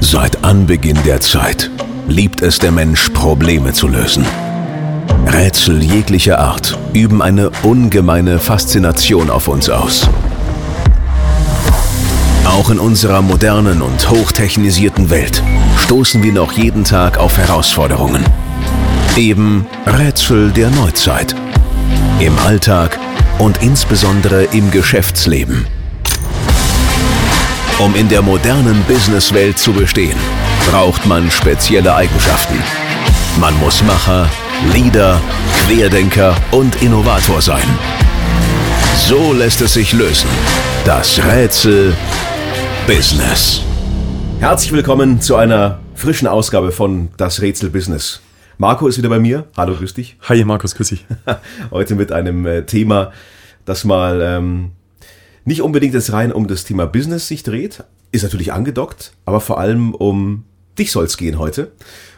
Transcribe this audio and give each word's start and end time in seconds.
Seit 0.00 0.44
Anbeginn 0.44 0.98
der 1.04 1.20
Zeit 1.20 1.70
liebt 2.06 2.42
es 2.42 2.58
der 2.58 2.70
Mensch, 2.70 3.10
Probleme 3.10 3.72
zu 3.72 3.88
lösen. 3.88 4.24
Rätsel 5.26 5.82
jeglicher 5.82 6.38
Art 6.38 6.78
üben 6.92 7.22
eine 7.22 7.50
ungemeine 7.62 8.38
Faszination 8.38 9.30
auf 9.30 9.48
uns 9.48 9.68
aus. 9.68 10.08
Auch 12.44 12.70
in 12.70 12.78
unserer 12.78 13.22
modernen 13.22 13.82
und 13.82 14.08
hochtechnisierten 14.08 15.10
Welt 15.10 15.42
stoßen 15.78 16.22
wir 16.22 16.32
noch 16.32 16.52
jeden 16.52 16.84
Tag 16.84 17.18
auf 17.18 17.36
Herausforderungen. 17.38 18.24
Eben 19.16 19.66
Rätsel 19.86 20.52
der 20.52 20.70
Neuzeit. 20.70 21.34
Im 22.20 22.38
Alltag 22.46 22.98
und 23.38 23.62
insbesondere 23.62 24.44
im 24.44 24.70
Geschäftsleben. 24.70 25.66
Um 27.78 27.94
in 27.94 28.08
der 28.08 28.22
modernen 28.22 28.82
Businesswelt 28.84 29.58
zu 29.58 29.70
bestehen, 29.70 30.18
braucht 30.70 31.04
man 31.04 31.30
spezielle 31.30 31.94
Eigenschaften. 31.94 32.56
Man 33.38 33.54
muss 33.58 33.82
Macher, 33.82 34.30
Leader, 34.72 35.20
Querdenker 35.66 36.34
und 36.52 36.80
Innovator 36.80 37.42
sein. 37.42 37.68
So 38.96 39.34
lässt 39.34 39.60
es 39.60 39.74
sich 39.74 39.92
lösen. 39.92 40.30
Das 40.86 41.22
Rätsel 41.22 41.94
Business. 42.86 43.62
Herzlich 44.40 44.72
willkommen 44.72 45.20
zu 45.20 45.36
einer 45.36 45.78
frischen 45.94 46.28
Ausgabe 46.28 46.72
von 46.72 47.10
Das 47.18 47.42
Rätsel 47.42 47.68
Business. 47.68 48.22
Marco 48.56 48.88
ist 48.88 48.96
wieder 48.96 49.10
bei 49.10 49.18
mir. 49.18 49.48
Hallo, 49.54 49.74
grüß 49.74 49.92
dich. 49.92 50.16
Hi, 50.22 50.42
Markus, 50.46 50.74
grüß 50.76 50.88
dich. 50.88 51.04
Heute 51.70 51.94
mit 51.94 52.10
einem 52.10 52.46
äh, 52.46 52.64
Thema, 52.64 53.12
das 53.66 53.84
mal 53.84 54.22
ähm, 54.22 54.70
nicht 55.46 55.62
unbedingt 55.62 55.94
jetzt 55.94 56.12
rein 56.12 56.32
um 56.32 56.48
das 56.48 56.64
Thema 56.64 56.86
Business 56.86 57.28
sich 57.28 57.42
dreht, 57.42 57.84
ist 58.12 58.24
natürlich 58.24 58.52
angedockt, 58.52 59.12
aber 59.24 59.40
vor 59.40 59.58
allem 59.58 59.94
um 59.94 60.44
dich 60.78 60.90
soll 60.90 61.04
es 61.04 61.16
gehen 61.16 61.38
heute. 61.38 61.72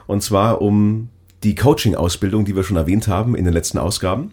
Und 0.07 0.23
zwar 0.23 0.63
um 0.63 1.11
die 1.43 1.55
Coaching-Ausbildung, 1.55 2.47
die 2.47 2.57
wir 2.57 2.65
schon 2.65 2.79
erwähnt 2.79 3.07
haben 3.07 3.37
in 3.37 3.45
den 3.45 3.53
letzten 3.53 3.79
Ausgaben, 3.79 4.33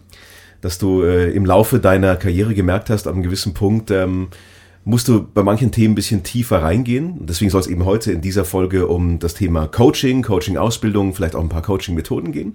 dass 0.62 0.78
du 0.78 1.02
äh, 1.02 1.30
im 1.30 1.44
Laufe 1.44 1.78
deiner 1.78 2.16
Karriere 2.16 2.54
gemerkt 2.54 2.88
hast, 2.88 3.06
an 3.06 3.12
einem 3.12 3.22
gewissen 3.22 3.54
Punkt, 3.54 3.90
ähm, 3.90 4.28
musst 4.86 5.08
du 5.08 5.26
bei 5.26 5.42
manchen 5.42 5.72
Themen 5.72 5.92
ein 5.92 5.94
bisschen 5.96 6.22
tiefer 6.22 6.62
reingehen. 6.62 7.26
Deswegen 7.26 7.50
soll 7.50 7.60
es 7.60 7.66
eben 7.66 7.84
heute 7.84 8.12
in 8.12 8.20
dieser 8.20 8.44
Folge 8.44 8.86
um 8.86 9.18
das 9.18 9.34
Thema 9.34 9.66
Coaching, 9.66 10.22
Coaching-Ausbildung, 10.22 11.12
vielleicht 11.12 11.34
auch 11.34 11.42
ein 11.42 11.48
paar 11.48 11.62
Coaching-Methoden 11.62 12.30
gehen. 12.30 12.54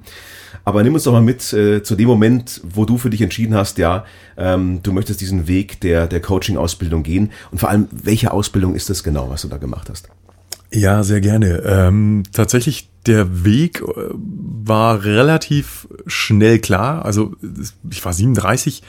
Aber 0.64 0.82
nimm 0.82 0.94
uns 0.94 1.04
doch 1.04 1.12
mal 1.12 1.22
mit 1.22 1.52
äh, 1.52 1.84
zu 1.84 1.96
dem 1.98 2.08
Moment, 2.08 2.62
wo 2.64 2.86
du 2.86 2.98
für 2.98 3.09
dich 3.09 3.22
entschieden 3.22 3.54
hast, 3.54 3.78
ja, 3.78 4.06
ähm, 4.38 4.80
du 4.82 4.94
möchtest 4.94 5.20
diesen 5.20 5.50
Weg 5.50 5.82
der, 5.82 6.08
der 6.08 6.22
Coaching-Ausbildung 6.22 7.04
gehen. 7.04 7.32
Und 7.52 7.58
vor 7.58 7.70
allem, 7.70 7.90
welche 7.92 8.32
Ausbildung 8.32 8.76
ist 8.76 8.90
das 8.90 9.04
genau, 9.04 9.30
was 9.30 9.42
du 9.42 9.50
da 9.50 9.58
gemacht 9.58 9.90
hast? 9.90 10.08
Ja, 10.74 11.04
sehr 11.04 11.20
gerne. 11.20 11.64
Ähm, 11.66 12.24
tatsächlich, 12.32 12.90
der 13.06 13.44
Weg 13.44 13.82
äh, 13.82 13.86
war 14.14 15.04
relativ 15.04 15.86
schnell 16.08 16.59
klar. 16.59 17.04
Also 17.04 17.36
ich 17.90 18.06
war 18.06 18.14
37 18.14 18.84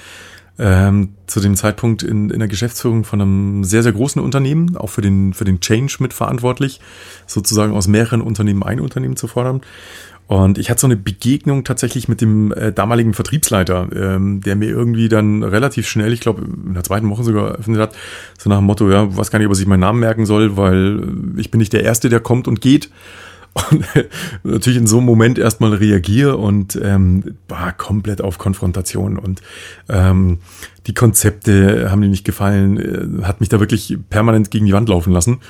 ähm, 0.58 1.14
zu 1.26 1.40
dem 1.40 1.56
Zeitpunkt 1.56 2.02
in, 2.02 2.30
in 2.30 2.38
der 2.38 2.48
Geschäftsführung 2.48 3.04
von 3.04 3.20
einem 3.20 3.64
sehr, 3.64 3.82
sehr 3.82 3.92
großen 3.92 4.20
Unternehmen, 4.20 4.76
auch 4.76 4.90
für 4.90 5.00
den, 5.00 5.32
für 5.32 5.44
den 5.44 5.60
Change 5.60 5.96
mitverantwortlich, 6.00 6.80
sozusagen 7.26 7.72
aus 7.72 7.88
mehreren 7.88 8.20
Unternehmen 8.20 8.62
ein 8.62 8.80
Unternehmen 8.80 9.16
zu 9.16 9.28
fordern. 9.28 9.62
Und 10.28 10.56
ich 10.56 10.70
hatte 10.70 10.80
so 10.80 10.86
eine 10.86 10.96
Begegnung 10.96 11.64
tatsächlich 11.64 12.08
mit 12.08 12.20
dem 12.20 12.52
äh, 12.52 12.72
damaligen 12.72 13.12
Vertriebsleiter, 13.12 13.88
ähm, 13.94 14.40
der 14.40 14.56
mir 14.56 14.68
irgendwie 14.68 15.08
dann 15.08 15.42
relativ 15.42 15.88
schnell, 15.88 16.12
ich 16.12 16.20
glaube 16.20 16.42
in 16.42 16.74
der 16.74 16.84
zweiten 16.84 17.10
Woche 17.10 17.24
sogar 17.24 17.50
eröffnet 17.50 17.80
hat, 17.80 17.96
so 18.38 18.48
nach 18.48 18.58
dem 18.58 18.64
Motto, 18.64 18.90
ja, 18.90 19.14
weiß 19.14 19.30
gar 19.30 19.38
nicht, 19.38 19.48
ob 19.48 19.54
ich 19.54 19.66
meinen 19.66 19.80
Namen 19.80 20.00
merken 20.00 20.24
soll, 20.24 20.56
weil 20.56 21.06
ich 21.36 21.50
bin 21.50 21.58
nicht 21.58 21.72
der 21.72 21.82
Erste, 21.84 22.08
der 22.08 22.20
kommt 22.20 22.48
und 22.48 22.60
geht 22.60 22.88
und 23.70 23.84
natürlich 24.42 24.78
in 24.78 24.86
so 24.86 24.98
einem 24.98 25.06
Moment 25.06 25.38
erstmal 25.38 25.74
reagiere 25.74 26.36
und 26.36 26.78
ähm, 26.82 27.36
war 27.48 27.72
komplett 27.72 28.20
auf 28.20 28.38
Konfrontation 28.38 29.18
und 29.18 29.42
ähm, 29.88 30.38
die 30.86 30.94
Konzepte 30.94 31.90
haben 31.90 32.00
mir 32.00 32.08
nicht 32.08 32.24
gefallen, 32.24 32.78
äh, 32.78 33.24
hat 33.24 33.40
mich 33.40 33.48
da 33.48 33.60
wirklich 33.60 33.98
permanent 34.10 34.50
gegen 34.50 34.66
die 34.66 34.72
Wand 34.72 34.88
laufen 34.88 35.12
lassen. 35.12 35.40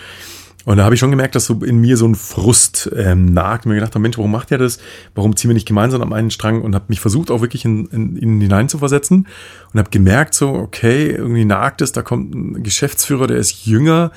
Und 0.65 0.77
da 0.77 0.85
habe 0.85 0.95
ich 0.95 1.01
schon 1.01 1.11
gemerkt, 1.11 1.35
dass 1.35 1.47
so 1.47 1.55
in 1.65 1.79
mir 1.79 1.97
so 1.97 2.07
ein 2.07 2.15
Frust 2.15 2.91
ähm, 2.97 3.33
nagt. 3.33 3.65
Und 3.65 3.71
mir 3.71 3.81
gedacht, 3.81 3.99
Mensch, 3.99 4.17
warum 4.17 4.31
macht 4.31 4.53
er 4.53 4.59
das? 4.59 4.79
Warum 5.15 5.35
ziehen 5.35 5.51
wir 5.51 5.55
nicht 5.55 5.67
gemeinsam 5.67 6.03
am 6.03 6.13
einen 6.13 6.31
Strang? 6.31 6.63
Und 6.63 6.75
habe 6.75 6.85
mich 6.89 7.01
versucht, 7.01 7.31
auch 7.31 7.41
wirklich 7.41 7.65
in, 7.65 7.87
in, 7.87 8.17
in 8.17 8.35
ihn 8.35 8.41
hineinzuversetzen. 8.41 9.27
Und 9.73 9.79
habe 9.79 9.91
gemerkt, 9.91 10.35
so, 10.35 10.51
okay, 10.51 11.11
irgendwie 11.11 11.45
nagt 11.45 11.83
es, 11.83 11.93
da 11.93 12.03
kommt 12.03 12.35
ein 12.35 12.63
Geschäftsführer, 12.63 13.27
der 13.27 13.39
ist 13.39 13.67
jünger, 13.67 14.13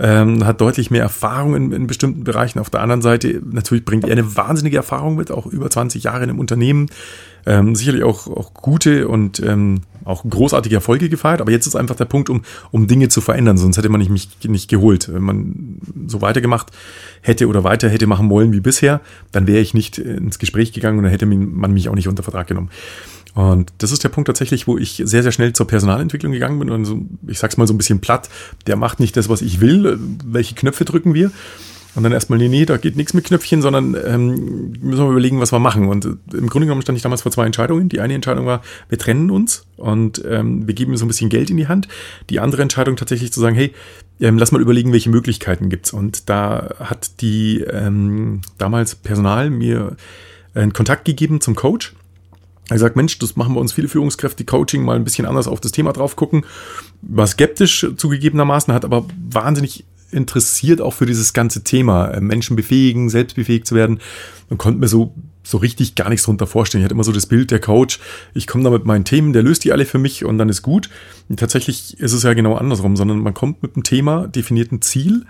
ähm, 0.00 0.46
hat 0.46 0.60
deutlich 0.60 0.90
mehr 0.90 1.02
Erfahrung 1.02 1.54
in, 1.54 1.72
in, 1.72 1.86
bestimmten 1.86 2.24
Bereichen. 2.24 2.58
Auf 2.58 2.70
der 2.70 2.80
anderen 2.80 3.02
Seite 3.02 3.40
natürlich 3.44 3.84
bringt 3.84 4.04
er 4.04 4.12
eine 4.12 4.36
wahnsinnige 4.36 4.78
Erfahrung 4.78 5.16
mit, 5.16 5.30
auch 5.30 5.46
über 5.46 5.68
20 5.68 6.04
Jahre 6.04 6.24
in 6.24 6.30
einem 6.30 6.38
Unternehmen. 6.38 6.86
Ähm, 7.46 7.74
sicherlich 7.74 8.02
auch, 8.02 8.26
auch 8.26 8.54
gute 8.54 9.08
und 9.08 9.40
ähm, 9.40 9.82
auch 10.04 10.24
großartige 10.28 10.74
Erfolge 10.74 11.08
gefeiert, 11.08 11.40
aber 11.40 11.52
jetzt 11.52 11.66
ist 11.66 11.76
einfach 11.76 11.96
der 11.96 12.04
Punkt, 12.04 12.30
um, 12.30 12.42
um 12.70 12.86
Dinge 12.86 13.08
zu 13.08 13.20
verändern, 13.20 13.58
sonst 13.58 13.76
hätte 13.76 13.88
man 13.88 14.00
nicht, 14.00 14.10
mich 14.10 14.28
nicht 14.44 14.68
geholt. 14.68 15.12
Wenn 15.12 15.22
man 15.22 15.78
so 16.06 16.20
weitergemacht 16.20 16.70
hätte 17.22 17.48
oder 17.48 17.64
weiter 17.64 17.88
hätte 17.88 18.06
machen 18.06 18.30
wollen 18.30 18.52
wie 18.52 18.60
bisher, 18.60 19.00
dann 19.32 19.46
wäre 19.46 19.60
ich 19.60 19.74
nicht 19.74 19.98
ins 19.98 20.38
Gespräch 20.38 20.72
gegangen 20.72 20.98
und 20.98 21.04
dann 21.04 21.12
hätte 21.12 21.26
man 21.26 21.72
mich 21.72 21.88
auch 21.88 21.94
nicht 21.94 22.08
unter 22.08 22.22
Vertrag 22.22 22.46
genommen. 22.46 22.70
Und 23.34 23.72
das 23.78 23.92
ist 23.92 24.02
der 24.02 24.08
Punkt 24.08 24.26
tatsächlich, 24.26 24.66
wo 24.66 24.76
ich 24.76 25.02
sehr, 25.04 25.22
sehr 25.22 25.32
schnell 25.32 25.52
zur 25.52 25.66
Personalentwicklung 25.66 26.32
gegangen 26.32 26.58
bin 26.58 26.70
und 26.70 26.84
so, 26.84 27.02
ich 27.26 27.38
sag's 27.38 27.56
mal 27.56 27.66
so 27.66 27.74
ein 27.74 27.78
bisschen 27.78 28.00
platt, 28.00 28.28
der 28.66 28.76
macht 28.76 29.00
nicht 29.00 29.16
das, 29.16 29.28
was 29.28 29.40
ich 29.42 29.60
will, 29.60 29.98
welche 30.24 30.54
Knöpfe 30.54 30.84
drücken 30.84 31.14
wir. 31.14 31.30
Und 31.96 32.04
dann 32.04 32.12
erstmal, 32.12 32.38
nee, 32.38 32.48
nee, 32.48 32.66
da 32.66 32.76
geht 32.76 32.96
nichts 32.96 33.14
mit 33.14 33.24
Knöpfchen, 33.24 33.62
sondern 33.62 33.96
ähm, 34.06 34.72
müssen 34.80 35.04
wir 35.04 35.10
überlegen, 35.10 35.40
was 35.40 35.52
wir 35.52 35.58
machen. 35.58 35.88
Und 35.88 36.04
äh, 36.04 36.36
im 36.36 36.48
Grunde 36.48 36.66
genommen 36.66 36.82
stand 36.82 36.96
ich 36.96 37.02
damals 37.02 37.22
vor 37.22 37.32
zwei 37.32 37.46
Entscheidungen. 37.46 37.88
Die 37.88 38.00
eine 38.00 38.14
Entscheidung 38.14 38.46
war, 38.46 38.62
wir 38.88 38.98
trennen 38.98 39.30
uns 39.30 39.66
und 39.76 40.22
ähm, 40.24 40.68
wir 40.68 40.74
geben 40.74 40.96
so 40.96 41.04
ein 41.04 41.08
bisschen 41.08 41.30
Geld 41.30 41.50
in 41.50 41.56
die 41.56 41.66
Hand. 41.66 41.88
Die 42.30 42.38
andere 42.38 42.62
Entscheidung 42.62 42.94
tatsächlich 42.94 43.32
zu 43.32 43.40
sagen, 43.40 43.56
hey, 43.56 43.72
ähm, 44.20 44.38
lass 44.38 44.52
mal 44.52 44.60
überlegen, 44.60 44.92
welche 44.92 45.10
Möglichkeiten 45.10 45.68
gibt's. 45.68 45.92
Und 45.92 46.28
da 46.28 46.74
hat 46.78 47.20
die 47.22 47.60
ähm, 47.62 48.42
damals 48.56 48.94
Personal 48.94 49.50
mir 49.50 49.96
einen 50.54 50.72
Kontakt 50.72 51.04
gegeben 51.04 51.40
zum 51.40 51.56
Coach 51.56 51.94
er 52.70 52.78
sagt, 52.78 52.96
Mensch, 52.96 53.18
das 53.18 53.36
machen 53.36 53.54
wir 53.54 53.60
uns 53.60 53.72
viele 53.72 53.88
Führungskräfte, 53.88 54.38
die 54.38 54.46
Coaching 54.46 54.84
mal 54.84 54.96
ein 54.96 55.04
bisschen 55.04 55.26
anders 55.26 55.48
auf 55.48 55.60
das 55.60 55.72
Thema 55.72 55.92
drauf 55.92 56.16
gucken. 56.16 56.44
War 57.02 57.26
skeptisch 57.26 57.86
zugegebenermaßen, 57.96 58.72
hat 58.72 58.84
aber 58.84 59.06
wahnsinnig 59.30 59.84
interessiert 60.12 60.80
auch 60.80 60.92
für 60.94 61.06
dieses 61.06 61.32
ganze 61.32 61.62
Thema, 61.62 62.08
äh, 62.08 62.20
Menschen 62.20 62.56
befähigen, 62.56 63.10
selbstbefähigt 63.10 63.66
zu 63.66 63.74
werden 63.74 64.00
und 64.48 64.58
konnte 64.58 64.80
mir 64.80 64.88
so, 64.88 65.14
so 65.42 65.58
richtig 65.58 65.94
gar 65.94 66.08
nichts 66.08 66.26
drunter 66.26 66.46
vorstellen. 66.46 66.82
Ich 66.82 66.84
hatte 66.84 66.94
immer 66.94 67.04
so 67.04 67.12
das 67.12 67.26
Bild, 67.26 67.50
der 67.50 67.60
Coach, 67.60 68.00
ich 68.34 68.46
komme 68.46 68.64
da 68.64 68.70
mit 68.70 68.84
meinen 68.84 69.04
Themen, 69.04 69.32
der 69.32 69.42
löst 69.42 69.64
die 69.64 69.72
alle 69.72 69.86
für 69.86 69.98
mich 69.98 70.24
und 70.24 70.38
dann 70.38 70.48
ist 70.48 70.62
gut. 70.62 70.90
Und 71.28 71.38
tatsächlich 71.38 71.98
ist 71.98 72.12
es 72.12 72.22
ja 72.22 72.34
genau 72.34 72.54
andersrum, 72.54 72.96
sondern 72.96 73.20
man 73.20 73.34
kommt 73.34 73.62
mit 73.62 73.76
einem 73.76 73.84
Thema, 73.84 74.26
definiert 74.28 74.72
ein 74.72 74.82
Ziel, 74.82 75.26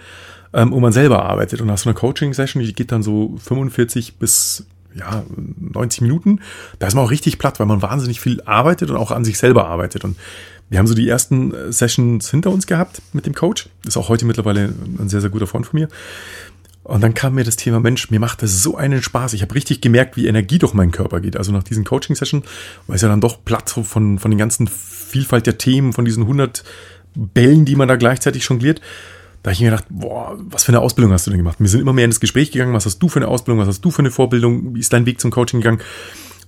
ähm, 0.53 0.73
wo 0.73 0.81
man 0.81 0.93
selber 0.93 1.25
arbeitet. 1.25 1.61
Und 1.61 1.69
nach 1.69 1.79
so 1.79 1.89
einer 1.89 1.99
Coaching-Session, 1.99 2.63
die 2.63 2.73
geht 2.73 2.93
dann 2.93 3.03
so 3.03 3.37
45 3.39 4.17
bis 4.17 4.67
ja, 4.95 5.25
90 5.59 6.03
Minuten. 6.03 6.41
Da 6.79 6.87
ist 6.87 6.95
man 6.95 7.05
auch 7.05 7.11
richtig 7.11 7.39
platt, 7.39 7.61
weil 7.61 7.67
man 7.67 7.83
wahnsinnig 7.83 8.21
viel 8.21 8.43
arbeitet 8.43 8.91
und 8.91 8.97
auch 8.97 9.11
an 9.11 9.25
sich 9.25 9.39
selber 9.39 9.67
arbeitet. 9.69 10.05
Und 10.05 10.17
wir 10.69 10.79
haben 10.79 10.87
so 10.87 10.95
die 10.95 11.09
ersten 11.09 11.55
äh, 11.55 11.73
Sessions 11.73 12.31
hinter 12.31 12.51
uns 12.51 12.67
gehabt 12.67 13.03
mit 13.13 13.27
dem 13.27 13.35
Coach. 13.35 13.69
Ist 13.87 13.97
auch 13.97 14.09
heute 14.09 14.25
mittlerweile 14.25 14.73
ein 14.99 15.09
sehr, 15.09 15.21
sehr 15.21 15.31
guter 15.31 15.47
Freund 15.47 15.67
von 15.67 15.81
mir. 15.81 15.89
Und 16.83 17.03
dann 17.03 17.15
kam 17.15 17.35
mir 17.35 17.45
das 17.45 17.57
Thema, 17.57 17.79
Mensch, 17.79 18.11
mir 18.11 18.21
macht 18.21 18.43
das 18.43 18.63
so 18.63 18.77
einen 18.77 19.03
Spaß. 19.03 19.35
Ich 19.35 19.43
habe 19.43 19.55
richtig 19.55 19.81
gemerkt, 19.81 20.17
wie 20.17 20.27
Energie 20.27 20.59
durch 20.59 20.75
meinen 20.75 20.93
Körper 20.93 21.21
geht. 21.21 21.37
Also 21.37 21.53
nach 21.53 21.63
diesen 21.63 21.85
Coaching-Sessions 21.85 22.45
war 22.87 22.97
es 22.97 23.03
ja 23.03 23.09
dann 23.09 23.21
doch 23.21 23.45
platt 23.45 23.71
von, 23.71 24.19
von 24.19 24.31
den 24.31 24.39
ganzen 24.39 24.67
Vielfalt 24.67 25.47
der 25.47 25.59
Themen, 25.59 25.93
von 25.93 26.05
diesen 26.05 26.23
100 26.23 26.65
Bällen, 27.15 27.65
die 27.65 27.77
man 27.77 27.87
da 27.87 27.97
gleichzeitig 27.97 28.45
jongliert. 28.45 28.81
Da 29.43 29.49
habe 29.49 29.55
ich 29.55 29.61
mir 29.61 29.71
gedacht, 29.71 29.87
boah, 29.89 30.37
was 30.39 30.65
für 30.65 30.73
eine 30.73 30.81
Ausbildung 30.81 31.13
hast 31.13 31.27
du 31.27 31.31
denn 31.31 31.39
gemacht? 31.39 31.59
Wir 31.61 31.69
sind 31.69 31.81
immer 31.81 31.95
mehr 31.95 32.05
ins 32.05 32.21
Gespräch 32.21 32.51
gegangen, 32.51 32.75
was 32.75 32.85
hast 32.85 32.99
du 32.99 33.09
für 33.09 33.21
eine 33.21 33.29
Ausbildung, 33.29 33.61
was 33.61 33.69
hast 33.69 33.81
du 33.81 33.91
für 33.91 34.01
eine 34.01 34.11
Vorbildung, 34.11 34.75
wie 34.75 34.81
ist 34.81 34.93
dein 34.93 35.07
Weg 35.07 35.21
zum 35.21 35.31
Coaching 35.31 35.61
gegangen? 35.61 35.81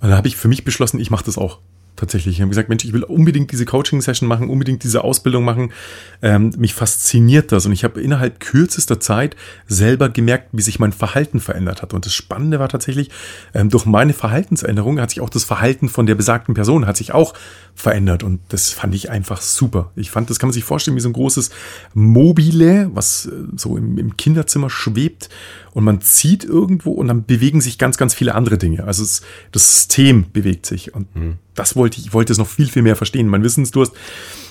Und 0.00 0.09
dann 0.09 0.17
habe 0.17 0.29
ich 0.29 0.37
für 0.37 0.49
mich 0.49 0.65
beschlossen, 0.65 1.00
ich 1.00 1.11
mache 1.11 1.25
das 1.25 1.39
auch 1.39 1.59
tatsächlich. 2.03 2.35
Ich 2.35 2.41
habe 2.41 2.49
gesagt, 2.49 2.69
Mensch, 2.69 2.85
ich 2.85 2.93
will 2.93 3.05
unbedingt 3.05 3.53
diese 3.53 3.65
Coaching-Session 3.65 4.29
machen, 4.29 4.51
unbedingt 4.51 4.83
diese 4.83 5.05
Ausbildung 5.05 5.45
machen. 5.45 5.73
Ähm, 6.21 6.53
mich 6.59 6.75
fasziniert 6.75 7.53
das 7.53 7.65
und 7.65 7.73
ich 7.73 7.85
habe 7.85 8.01
innerhalb 8.01 8.41
kürzester 8.41 8.99
Zeit 8.99 9.37
selber 9.69 10.09
gemerkt, 10.09 10.49
wie 10.51 10.63
sich 10.63 10.81
mein 10.81 10.93
Verhalten 10.93 11.39
verändert 11.39 11.81
hat. 11.81 11.95
Und 11.95 12.05
das 12.05 12.13
Spannende 12.13 12.59
war 12.59 12.69
tatsächlich, 12.69 13.11
ähm, 13.55 13.71
durch 13.71 13.87
meine 13.87 14.13
Verhaltensänderung 14.13 15.01
hat 15.01 15.11
sich 15.11 15.21
auch 15.21 15.31
das 15.31 15.45
Verhalten 15.45 15.89
von 15.89 16.07
der 16.07 16.17
besagten 16.17 16.55
Person 16.55 16.87
hat 16.87 16.97
sich 16.97 17.15
auch 17.15 17.35
verändert 17.75 18.25
und 18.25 18.41
das 18.49 18.71
fand 18.71 18.95
ich 18.95 19.09
einfach 19.09 19.41
super. 19.41 19.93
Ich 19.95 20.11
fand, 20.11 20.29
das 20.29 20.41
kann 20.41 20.49
man 20.49 20.55
sich 20.55 20.65
vorstellen 20.65 20.97
wie 20.97 21.01
so 21.01 21.09
ein 21.09 21.15
großes 21.15 21.51
Mobile, 21.95 22.91
was 22.93 23.27
äh, 23.27 23.31
so 23.57 23.77
im, 23.77 23.97
im 23.97 24.17
Kinderzimmer 24.17 24.71
schwebt 24.71 25.29
und 25.73 25.85
man 25.85 26.01
zieht 26.01 26.45
irgendwo 26.45 26.93
und 26.93 27.09
dann 27.09 27.25
bewegen 27.25 27.61
sich 27.61 27.79
ganz, 27.79 27.97
ganz 27.97 28.15
viele 28.15 28.35
andere 28.35 28.59
Dinge. 28.59 28.85
Also 28.85 29.03
es, 29.03 29.23
das 29.53 29.71
System 29.71 30.27
bewegt 30.33 30.67
sich 30.67 30.95
und 30.95 31.15
mhm. 31.17 31.35
das 31.55 31.77
wollte 31.77 31.99
ich, 31.99 32.07
ich 32.07 32.13
wollte 32.13 32.33
es 32.33 32.39
noch 32.39 32.49
viel, 32.49 32.69
viel 32.69 32.83
mehr 32.83 32.97
verstehen. 32.97 33.29
Mein 33.29 33.43
Wissensdurst 33.43 33.95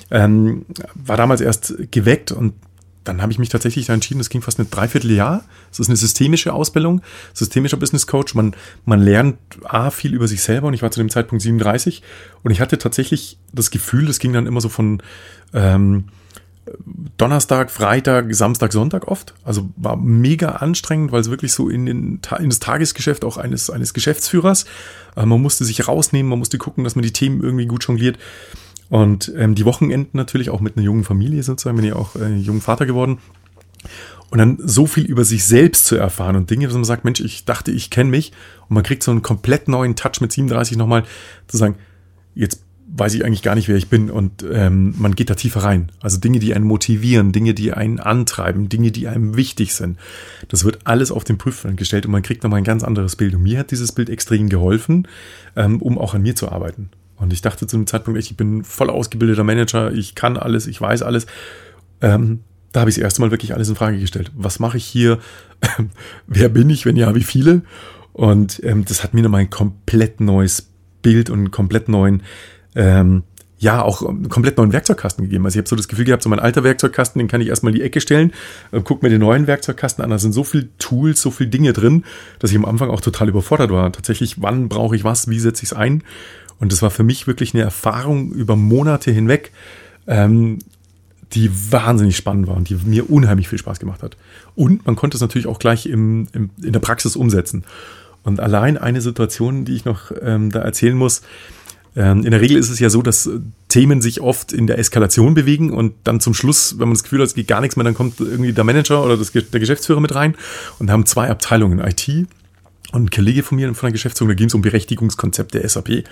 ähm, 0.09 0.65
war 0.95 1.18
damals 1.18 1.41
erst 1.41 1.75
geweckt 1.91 2.31
und 2.31 2.53
dann 3.03 3.21
habe 3.21 3.31
ich 3.31 3.39
mich 3.39 3.50
tatsächlich 3.50 3.88
da 3.88 3.94
entschieden, 3.94 4.19
das 4.19 4.29
ging 4.29 4.41
fast 4.41 4.59
ein 4.59 4.69
Dreivierteljahr. 4.69 5.44
Das 5.69 5.79
ist 5.79 5.88
eine 5.88 5.95
systemische 5.95 6.53
Ausbildung, 6.53 7.01
systemischer 7.33 7.77
Business 7.77 8.06
Coach. 8.06 8.35
Man, 8.35 8.56
man 8.85 9.01
lernt 9.01 9.38
A, 9.63 9.89
viel 9.89 10.13
über 10.13 10.27
sich 10.27 10.44
selber 10.44 10.67
und 10.67 10.75
ich 10.75 10.83
war 10.83 10.91
zu 10.91 11.00
dem 11.00 11.09
Zeitpunkt 11.09 11.41
37 11.41 12.03
und 12.44 12.51
ich 12.51 12.62
hatte 12.62 12.77
tatsächlich 12.77 13.39
das 13.53 13.71
Gefühl, 13.71 14.06
das 14.06 14.19
ging 14.19 14.33
dann 14.33 14.45
immer 14.45 14.62
so 14.62 14.69
von 14.69 15.01
ähm, 15.53 16.06
Donnerstag, 17.17 17.71
Freitag, 17.71 18.33
Samstag, 18.33 18.71
Sonntag 18.71 19.07
oft. 19.07 19.33
Also 19.43 19.69
war 19.77 19.95
mega 19.95 20.49
anstrengend, 20.49 21.11
weil 21.11 21.21
es 21.21 21.29
wirklich 21.29 21.53
so 21.53 21.69
in, 21.69 21.85
den, 21.85 22.21
in 22.39 22.49
das 22.49 22.59
Tagesgeschäft 22.59 23.25
auch 23.25 23.37
eines, 23.37 23.69
eines 23.69 23.93
Geschäftsführers, 23.93 24.65
äh, 25.15 25.25
man 25.25 25.41
musste 25.41 25.65
sich 25.65 25.87
rausnehmen, 25.87 26.29
man 26.29 26.39
musste 26.39 26.57
gucken, 26.57 26.83
dass 26.83 26.95
man 26.95 27.03
die 27.03 27.13
Themen 27.13 27.41
irgendwie 27.41 27.65
gut 27.65 27.85
jongliert. 27.87 28.17
Und 28.89 29.31
ähm, 29.37 29.55
die 29.55 29.65
Wochenenden 29.65 30.17
natürlich 30.17 30.49
auch 30.49 30.59
mit 30.59 30.75
einer 30.75 30.85
jungen 30.85 31.03
Familie 31.03 31.43
sozusagen, 31.43 31.77
bin 31.77 31.85
ja 31.85 31.95
auch 31.95 32.15
äh, 32.15 32.35
jungen 32.35 32.61
Vater 32.61 32.85
geworden. 32.85 33.19
Und 34.29 34.37
dann 34.37 34.57
so 34.63 34.85
viel 34.85 35.05
über 35.05 35.25
sich 35.25 35.43
selbst 35.45 35.85
zu 35.85 35.95
erfahren 35.95 36.35
und 36.35 36.49
Dinge, 36.49 36.65
dass 36.65 36.75
man 36.75 36.85
sagt, 36.85 37.03
Mensch, 37.03 37.19
ich 37.19 37.45
dachte, 37.45 37.71
ich 37.71 37.89
kenne 37.89 38.09
mich. 38.09 38.31
Und 38.69 38.75
man 38.75 38.83
kriegt 38.83 39.03
so 39.03 39.11
einen 39.11 39.21
komplett 39.21 39.67
neuen 39.67 39.95
Touch 39.95 40.21
mit 40.21 40.31
37 40.31 40.77
nochmal 40.77 41.03
zu 41.47 41.57
sagen, 41.57 41.75
jetzt 42.33 42.63
weiß 42.93 43.13
ich 43.13 43.23
eigentlich 43.23 43.41
gar 43.41 43.55
nicht, 43.55 43.67
wer 43.67 43.77
ich 43.77 43.88
bin. 43.88 44.11
Und 44.11 44.45
ähm, 44.51 44.93
man 44.97 45.15
geht 45.15 45.29
da 45.29 45.35
tiefer 45.35 45.63
rein. 45.63 45.91
Also 46.01 46.19
Dinge, 46.19 46.39
die 46.39 46.53
einen 46.53 46.65
motivieren, 46.65 47.31
Dinge, 47.31 47.53
die 47.53 47.73
einen 47.73 47.99
antreiben, 47.99 48.69
Dinge, 48.69 48.91
die 48.91 49.07
einem 49.07 49.38
wichtig 49.38 49.73
sind. 49.73 49.97
Das 50.49 50.65
wird 50.65 50.79
alles 50.83 51.11
auf 51.11 51.23
den 51.23 51.38
Prüfstand 51.38 51.77
gestellt 51.77 52.05
und 52.05 52.11
man 52.11 52.21
kriegt 52.21 52.43
nochmal 52.43 52.59
ein 52.59 52.65
ganz 52.65 52.83
anderes 52.83 53.15
Bild. 53.15 53.33
Und 53.35 53.43
mir 53.43 53.59
hat 53.59 53.71
dieses 53.71 53.91
Bild 53.91 54.09
extrem 54.09 54.49
geholfen, 54.49 55.07
ähm, 55.55 55.81
um 55.81 55.97
auch 55.97 56.13
an 56.13 56.21
mir 56.21 56.35
zu 56.35 56.51
arbeiten. 56.51 56.89
Und 57.15 57.31
ich 57.33 57.41
dachte 57.41 57.67
zu 57.67 57.77
dem 57.77 57.88
Zeitpunkt 57.88 58.19
ich 58.19 58.35
bin 58.35 58.63
voll 58.63 58.89
ausgebildeter 58.89 59.43
Manager, 59.43 59.91
ich 59.93 60.15
kann 60.15 60.38
alles, 60.38 60.67
ich 60.67 60.81
weiß 60.81 61.03
alles. 61.03 61.27
Ähm, 62.01 62.39
da 62.71 62.81
habe 62.81 62.89
ich 62.89 62.95
das 62.95 63.03
erste 63.03 63.21
Mal 63.21 63.31
wirklich 63.31 63.53
alles 63.53 63.69
in 63.69 63.75
Frage 63.75 63.99
gestellt. 63.99 64.31
Was 64.35 64.59
mache 64.59 64.77
ich 64.77 64.85
hier? 64.85 65.19
Wer 66.27 66.49
bin 66.49 66.69
ich? 66.69 66.85
Wenn 66.85 66.95
ja, 66.95 67.13
wie 67.15 67.23
viele? 67.23 67.61
Und 68.13 68.61
ähm, 68.63 68.85
das 68.85 69.03
hat 69.03 69.13
mir 69.13 69.21
nochmal 69.21 69.41
ein 69.41 69.49
komplett 69.49 70.19
neues 70.19 70.69
Bild 71.01 71.29
und 71.29 71.39
einen 71.39 71.51
komplett 71.51 71.89
neuen, 71.89 72.23
ähm, 72.75 73.23
ja, 73.62 73.83
auch 73.83 74.01
einen 74.01 74.27
komplett 74.27 74.57
neuen 74.57 74.73
Werkzeugkasten 74.73 75.23
gegeben. 75.23 75.45
Also 75.45 75.56
ich 75.56 75.62
habe 75.62 75.69
so 75.69 75.75
das 75.75 75.88
Gefühl 75.88 76.06
gehabt, 76.06 76.23
so 76.23 76.29
mein 76.29 76.39
alter 76.39 76.63
Werkzeugkasten, 76.63 77.19
den 77.19 77.27
kann 77.27 77.41
ich 77.41 77.47
erstmal 77.47 77.71
in 77.71 77.77
die 77.77 77.83
Ecke 77.83 78.01
stellen, 78.01 78.33
äh, 78.71 78.81
guck 78.83 79.03
mir 79.03 79.09
den 79.09 79.21
neuen 79.21 79.45
Werkzeugkasten 79.45 80.03
an. 80.03 80.09
Da 80.09 80.18
sind 80.18 80.33
so 80.33 80.44
viele 80.44 80.69
Tools, 80.79 81.21
so 81.21 81.29
viele 81.29 81.51
Dinge 81.51 81.71
drin, 81.71 82.03
dass 82.39 82.50
ich 82.50 82.57
am 82.57 82.65
Anfang 82.65 82.89
auch 82.89 83.01
total 83.01 83.29
überfordert 83.29 83.69
war. 83.69 83.91
Tatsächlich, 83.91 84.41
wann 84.41 84.68
brauche 84.68 84.95
ich 84.95 85.03
was, 85.03 85.29
wie 85.29 85.39
setze 85.39 85.63
ich 85.63 85.71
es 85.71 85.77
ein? 85.77 86.03
Und 86.59 86.71
das 86.71 86.81
war 86.81 86.89
für 86.89 87.03
mich 87.03 87.27
wirklich 87.27 87.53
eine 87.53 87.62
Erfahrung 87.62 88.31
über 88.31 88.56
Monate 88.56 89.12
hinweg, 89.12 89.51
ähm, 90.07 90.57
die 91.33 91.51
wahnsinnig 91.71 92.17
spannend 92.17 92.47
war 92.47 92.57
und 92.57 92.67
die 92.69 92.75
mir 92.83 93.12
unheimlich 93.12 93.47
viel 93.47 93.59
Spaß 93.59 93.79
gemacht 93.79 94.01
hat. 94.01 94.17
Und 94.56 94.88
man 94.88 94.95
konnte 94.95 95.17
es 95.17 95.21
natürlich 95.21 95.45
auch 95.45 95.59
gleich 95.59 95.85
im, 95.85 96.27
im, 96.33 96.50
in 96.63 96.74
der 96.74 96.79
Praxis 96.79 97.15
umsetzen. 97.15 97.63
Und 98.24 98.39
allein 98.39 98.77
eine 98.77 99.01
Situation, 99.01 99.65
die 99.65 99.75
ich 99.75 99.85
noch 99.85 100.12
ähm, 100.21 100.51
da 100.51 100.62
erzählen 100.62 100.95
muss, 100.95 101.21
ähm, 101.21 101.29
in 101.93 102.23
der 102.23 102.39
Regel 102.39 102.55
ist 102.55 102.69
es 102.69 102.79
ja 102.79 102.89
so, 102.89 103.01
dass 103.01 103.29
Themen 103.67 104.01
sich 104.01 104.21
oft 104.21 104.53
in 104.53 104.65
der 104.65 104.79
Eskalation 104.79 105.33
bewegen 105.33 105.71
und 105.71 105.93
dann 106.05 106.21
zum 106.21 106.33
Schluss, 106.33 106.79
wenn 106.79 106.88
man 106.88 106.93
das 106.93 107.03
Gefühl 107.03 107.19
hat, 107.19 107.27
es 107.27 107.35
geht 107.35 107.49
gar 107.49 107.59
nichts 107.59 107.75
mehr, 107.75 107.83
dann 107.83 107.95
kommt 107.95 108.19
irgendwie 108.21 108.53
der 108.53 108.63
Manager 108.63 109.03
oder 109.03 109.17
das, 109.17 109.33
der 109.33 109.59
Geschäftsführer 109.59 109.99
mit 109.99 110.15
rein 110.15 110.35
und 110.79 110.89
haben 110.89 111.05
zwei 111.05 111.29
Abteilungen, 111.29 111.79
IT 111.79 112.07
und 112.93 113.03
ein 113.03 113.09
Kollege 113.09 113.43
von 113.43 113.57
mir 113.57 113.73
von 113.73 113.88
der 113.88 113.91
Geschäftsführung, 113.91 114.29
da 114.29 114.35
ging 114.35 114.47
es 114.47 114.53
um 114.53 114.61
Berechtigungskonzept 114.61 115.53
der 115.53 115.67
SAP. 115.67 116.05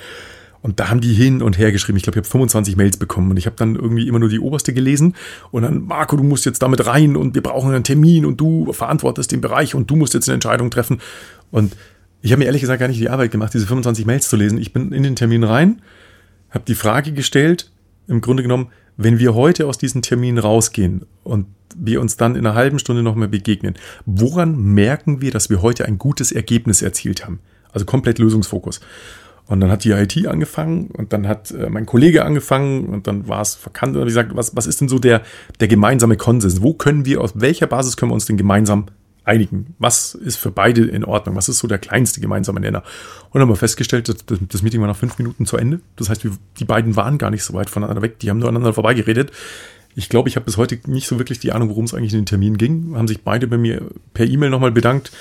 Und 0.62 0.82
da 0.82 0.90
haben 0.90 1.00
die 1.00 1.14
hin 1.14 1.42
und 1.42 1.58
her 1.58 1.72
geschrieben. 1.72 1.98
Ich 1.98 2.04
glaube, 2.04 2.20
ich 2.20 2.26
habe 2.26 2.32
25 2.32 2.76
Mails 2.76 2.98
bekommen 2.98 3.32
und 3.32 3.38
ich 3.38 3.46
habe 3.46 3.56
dann 3.56 3.76
irgendwie 3.76 4.08
immer 4.10 4.20
nur 4.20 4.28
die 4.28 4.42
oberste 4.42 4.74
gelesen. 4.74 5.16
Und 5.52 5.64
dann, 5.64 5.86
Marco, 5.86 6.18
du 6.18 6.24
musst 6.24 6.46
jetzt 6.46 6.62
damit 6.62 6.86
rein 6.86 7.16
und 7.16 7.34
wir 7.34 7.42
brauchen 7.42 7.74
einen 7.74 7.86
Termin 7.86 8.26
und 8.26 8.42
du 8.42 8.74
verantwortest 8.74 9.32
den 9.32 9.40
Bereich 9.40 9.74
und 9.74 9.90
du 9.90 9.96
musst 9.96 10.14
jetzt 10.14 10.28
eine 10.28 10.34
Entscheidung 10.34 10.70
treffen. 10.70 11.00
Und 11.50 11.78
ich 12.22 12.32
habe 12.32 12.40
mir 12.40 12.46
ehrlich 12.46 12.62
gesagt 12.62 12.80
gar 12.80 12.88
nicht 12.88 13.00
die 13.00 13.10
Arbeit 13.10 13.32
gemacht, 13.32 13.54
diese 13.54 13.68
25 13.68 14.06
Mails 14.06 14.30
zu 14.30 14.36
lesen. 14.36 14.58
Ich 14.58 14.74
bin 14.74 14.92
in 14.92 15.04
den 15.04 15.16
Termin 15.16 15.44
rein, 15.44 15.82
habe 16.50 16.66
die 16.68 16.76
Frage 16.76 17.14
gestellt, 17.14 17.72
im 18.08 18.22
Grunde 18.22 18.44
genommen, 18.44 18.70
wenn 18.98 19.20
wir 19.20 19.34
heute 19.34 19.68
aus 19.68 19.78
diesem 19.78 20.02
Termin 20.02 20.38
rausgehen 20.38 21.06
und 21.24 21.46
wir 21.76 22.02
uns 22.02 22.18
dann 22.18 22.36
in 22.36 22.46
einer 22.46 22.56
halben 22.56 22.80
Stunde 22.80 23.04
nochmal 23.04 23.30
begegnen, 23.30 23.76
woran 24.06 24.58
merken 24.58 25.22
wir, 25.22 25.32
dass 25.32 25.50
wir 25.50 25.62
heute 25.62 25.86
ein 25.86 25.98
gutes 25.98 26.32
Ergebnis 26.32 26.82
erzielt 26.82 27.24
haben? 27.24 27.40
Also 27.72 27.86
komplett 27.86 28.20
Lösungsfokus. 28.20 28.82
Und 29.46 29.62
dann 29.62 29.72
hat 29.72 29.84
die 29.84 29.92
IT 29.92 30.28
angefangen 30.28 30.90
und 30.92 31.14
dann 31.14 31.28
hat 31.28 31.52
äh, 31.52 31.70
mein 31.70 31.86
Kollege 31.86 32.24
angefangen 32.24 32.88
und 32.88 33.08
dann 33.08 33.28
war 33.28 33.42
es 33.42 33.56
verkannt 33.56 33.96
und 33.96 34.02
ich 34.04 34.10
gesagt, 34.10 34.36
was, 34.36 34.56
was 34.56 34.68
ist 34.68 34.82
denn 34.82 34.90
so 34.90 35.00
der, 35.00 35.24
der 35.60 35.68
gemeinsame 35.68 36.18
Konsens? 36.18 36.62
Wo 36.62 36.74
können 36.74 37.06
wir, 37.06 37.22
aus 37.22 37.34
welcher 37.36 37.66
Basis 37.66 37.98
können 37.98 38.12
wir 38.12 38.16
uns 38.16 38.26
denn 38.26 38.38
gemeinsam 38.38 38.88
einigen? 39.24 39.76
Was 39.80 40.16
ist 40.16 40.38
für 40.38 40.52
beide 40.52 40.86
in 40.86 41.06
Ordnung? 41.06 41.36
Was 41.36 41.50
ist 41.50 41.60
so 41.60 41.68
der 41.68 41.80
kleinste 41.80 42.22
gemeinsame 42.22 42.60
Nenner? 42.60 42.84
Und 43.26 43.36
dann 43.36 43.44
haben 43.44 43.50
wir 43.50 43.56
festgestellt, 43.56 44.10
das, 44.10 44.62
Meeting 44.64 44.82
war 44.82 44.88
nach 44.88 44.96
fünf 44.96 45.18
Minuten 45.18 45.46
zu 45.46 45.58
Ende. 45.58 45.82
Das 45.96 46.10
heißt, 46.10 46.24
wir, 46.24 46.32
die 46.60 46.66
beiden 46.66 46.96
waren 46.96 47.18
gar 47.18 47.30
nicht 47.30 47.44
so 47.44 47.54
weit 47.54 47.70
voneinander 47.70 48.02
weg. 48.02 48.20
Die 48.20 48.30
haben 48.30 48.40
nur 48.40 48.50
aneinander 48.50 48.74
vorbeigeredet. 48.74 49.32
Ich 49.96 50.08
glaube, 50.08 50.30
ich 50.30 50.36
habe 50.36 50.46
bis 50.46 50.58
heute 50.58 50.80
nicht 50.86 51.08
so 51.08 51.18
wirklich 51.18 51.40
die 51.40 51.52
Ahnung, 51.52 51.70
worum 51.70 51.86
es 51.86 51.94
eigentlich 51.94 52.14
in 52.14 52.20
den 52.20 52.26
Termin 52.26 52.58
ging. 52.58 52.96
Haben 52.96 53.08
sich 53.08 53.22
beide 53.22 53.48
bei 53.48 53.58
mir 53.58 53.82
per 54.14 54.28
E-Mail 54.28 54.50
nochmal 54.50 54.72
bedankt, 54.72 55.12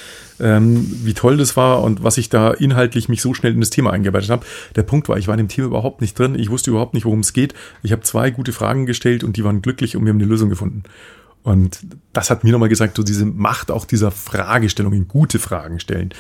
ähm, 0.41 0.87
wie 1.05 1.15
toll 1.15 1.37
das 1.37 1.57
war 1.57 1.83
und 1.83 2.05
was 2.05 2.19
ich 2.19 2.29
da 2.29 2.53
inhaltlich 2.53 3.09
mich 3.09 3.23
so 3.23 3.35
schnell 3.35 3.55
in 3.55 3.61
das 3.61 3.71
Thema 3.71 3.93
eingearbeitet 3.93 4.31
habe. 4.31 4.47
Der 4.77 4.83
Punkt 4.83 5.09
war, 5.09 5.17
ich 5.17 5.27
war 5.27 5.35
in 5.35 5.39
dem 5.39 5.49
Thema 5.49 5.69
überhaupt 5.69 6.01
nicht 6.01 6.19
drin. 6.19 6.39
Ich 6.39 6.51
wusste 6.51 6.71
überhaupt 6.71 6.95
nicht, 6.95 7.07
worum 7.07 7.21
es 7.21 7.33
geht. 7.33 7.55
Ich 7.83 7.93
habe 7.93 8.03
zwei 8.03 8.31
gute 8.31 8.53
Fragen 8.53 8.87
gestellt 8.87 9.25
und 9.25 9.37
die 9.37 9.45
waren 9.45 9.63
glücklich 9.63 9.97
und 9.97 10.05
wir 10.05 10.11
haben 10.11 10.21
eine 10.21 10.29
Lösung 10.29 10.51
gefunden. 10.51 10.85
Und 11.49 11.87
das 12.13 12.31
hat 12.31 12.45
mir 12.45 12.53
nochmal 12.53 12.69
gesagt, 12.69 12.97
so 12.97 13.03
diese 13.03 13.25
Macht 13.25 13.71
auch 13.71 13.87
dieser 13.87 14.11
Fragestellungen, 14.11 15.09
gute 15.09 15.39
Fragen 15.39 15.81
stellen 15.81 16.13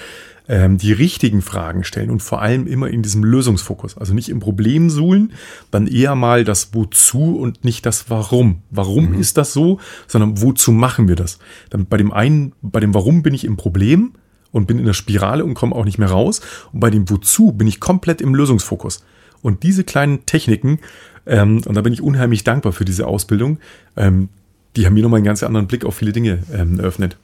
ähm, 0.48 0.78
die 0.78 0.92
richtigen 0.92 1.42
Fragen 1.42 1.84
stellen 1.84 2.10
und 2.10 2.22
vor 2.22 2.40
allem 2.40 2.66
immer 2.66 2.88
in 2.88 3.02
diesem 3.02 3.22
Lösungsfokus. 3.22 3.98
Also 3.98 4.14
nicht 4.14 4.30
im 4.30 4.40
Problem 4.40 4.88
suhlen, 4.88 5.32
dann 5.70 5.86
eher 5.86 6.14
mal 6.14 6.44
das 6.44 6.70
Wozu 6.72 7.38
und 7.38 7.64
nicht 7.64 7.84
das 7.84 8.08
Warum. 8.08 8.62
Warum 8.70 9.10
mhm. 9.10 9.20
ist 9.20 9.36
das 9.36 9.52
so, 9.52 9.78
sondern 10.06 10.40
wozu 10.40 10.72
machen 10.72 11.06
wir 11.06 11.16
das? 11.16 11.38
Dann 11.70 11.86
bei 11.86 11.98
dem 11.98 12.12
einen, 12.12 12.52
bei 12.62 12.80
dem 12.80 12.94
Warum 12.94 13.22
bin 13.22 13.34
ich 13.34 13.44
im 13.44 13.56
Problem 13.56 14.12
und 14.50 14.66
bin 14.66 14.78
in 14.78 14.86
der 14.86 14.94
Spirale 14.94 15.44
und 15.44 15.54
komme 15.54 15.76
auch 15.76 15.84
nicht 15.84 15.98
mehr 15.98 16.10
raus. 16.10 16.40
Und 16.72 16.80
bei 16.80 16.88
dem 16.88 17.10
Wozu 17.10 17.52
bin 17.52 17.66
ich 17.66 17.78
komplett 17.78 18.22
im 18.22 18.34
Lösungsfokus. 18.34 19.04
Und 19.42 19.62
diese 19.62 19.84
kleinen 19.84 20.24
Techniken, 20.24 20.78
ähm, 21.26 21.60
und 21.66 21.74
da 21.74 21.82
bin 21.82 21.92
ich 21.92 22.00
unheimlich 22.00 22.42
dankbar 22.42 22.72
für 22.72 22.86
diese 22.86 23.06
Ausbildung, 23.06 23.58
ähm, 23.96 24.30
die 24.78 24.86
haben 24.86 24.94
mir 24.94 25.02
nochmal 25.02 25.18
einen 25.18 25.26
ganz 25.26 25.42
anderen 25.42 25.66
Blick 25.66 25.84
auf 25.84 25.96
viele 25.96 26.12
Dinge 26.12 26.38
ähm, 26.54 26.78
eröffnet. 26.78 27.16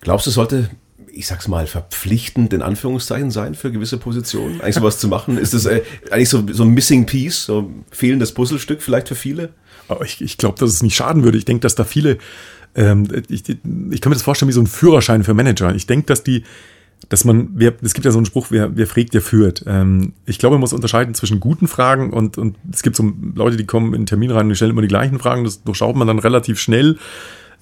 Glaubst 0.00 0.26
du, 0.26 0.30
sollte 0.30 0.70
ich 1.12 1.26
sag's 1.26 1.48
mal, 1.48 1.66
verpflichtend 1.66 2.52
in 2.52 2.62
Anführungszeichen 2.62 3.32
sein 3.32 3.56
für 3.56 3.72
gewisse 3.72 3.98
Positionen? 3.98 4.60
Eigentlich 4.60 4.76
sowas 4.76 5.00
zu 5.00 5.08
machen? 5.08 5.36
Ist 5.36 5.52
das 5.52 5.66
äh, 5.66 5.82
eigentlich 6.12 6.28
so, 6.28 6.44
so 6.52 6.62
ein 6.62 6.70
Missing 6.70 7.06
Piece, 7.06 7.46
so 7.46 7.62
ein 7.62 7.84
fehlendes 7.90 8.32
Puzzlestück 8.32 8.82
vielleicht 8.82 9.08
für 9.08 9.16
viele? 9.16 9.50
Aber 9.88 10.04
ich, 10.04 10.20
ich 10.20 10.38
glaube, 10.38 10.60
dass 10.60 10.70
es 10.70 10.80
nicht 10.80 10.94
schaden 10.94 11.24
würde. 11.24 11.36
Ich 11.36 11.44
denke, 11.44 11.62
dass 11.62 11.74
da 11.74 11.82
viele, 11.82 12.18
ähm, 12.76 13.08
ich, 13.28 13.48
ich 13.48 14.00
kann 14.00 14.10
mir 14.10 14.14
das 14.14 14.22
vorstellen 14.22 14.48
wie 14.48 14.52
so 14.52 14.60
ein 14.60 14.68
Führerschein 14.68 15.24
für 15.24 15.34
Manager. 15.34 15.74
Ich 15.74 15.86
denke, 15.86 16.06
dass 16.06 16.22
die, 16.22 16.44
dass 17.08 17.24
man, 17.24 17.50
wer, 17.54 17.74
es 17.82 17.94
gibt 17.94 18.04
ja 18.04 18.10
so 18.10 18.18
einen 18.18 18.26
Spruch, 18.26 18.48
wer, 18.50 18.76
wer 18.76 18.86
fragt, 18.86 19.14
der 19.14 19.22
führt. 19.22 19.64
Ähm, 19.66 20.12
ich 20.26 20.38
glaube, 20.38 20.54
man 20.54 20.60
muss 20.60 20.72
unterscheiden 20.72 21.14
zwischen 21.14 21.40
guten 21.40 21.68
Fragen 21.68 22.12
und, 22.12 22.38
und 22.38 22.56
es 22.70 22.82
gibt 22.82 22.96
so 22.96 23.12
Leute, 23.34 23.56
die 23.56 23.66
kommen 23.66 23.88
in 23.88 23.96
einen 23.96 24.06
Termin 24.06 24.30
rein 24.30 24.48
und 24.48 24.54
stellen 24.54 24.72
immer 24.72 24.82
die 24.82 24.88
gleichen 24.88 25.18
Fragen. 25.18 25.44
Das 25.44 25.62
durchschaut 25.62 25.96
man 25.96 26.06
dann 26.06 26.18
relativ 26.18 26.58
schnell. 26.58 26.98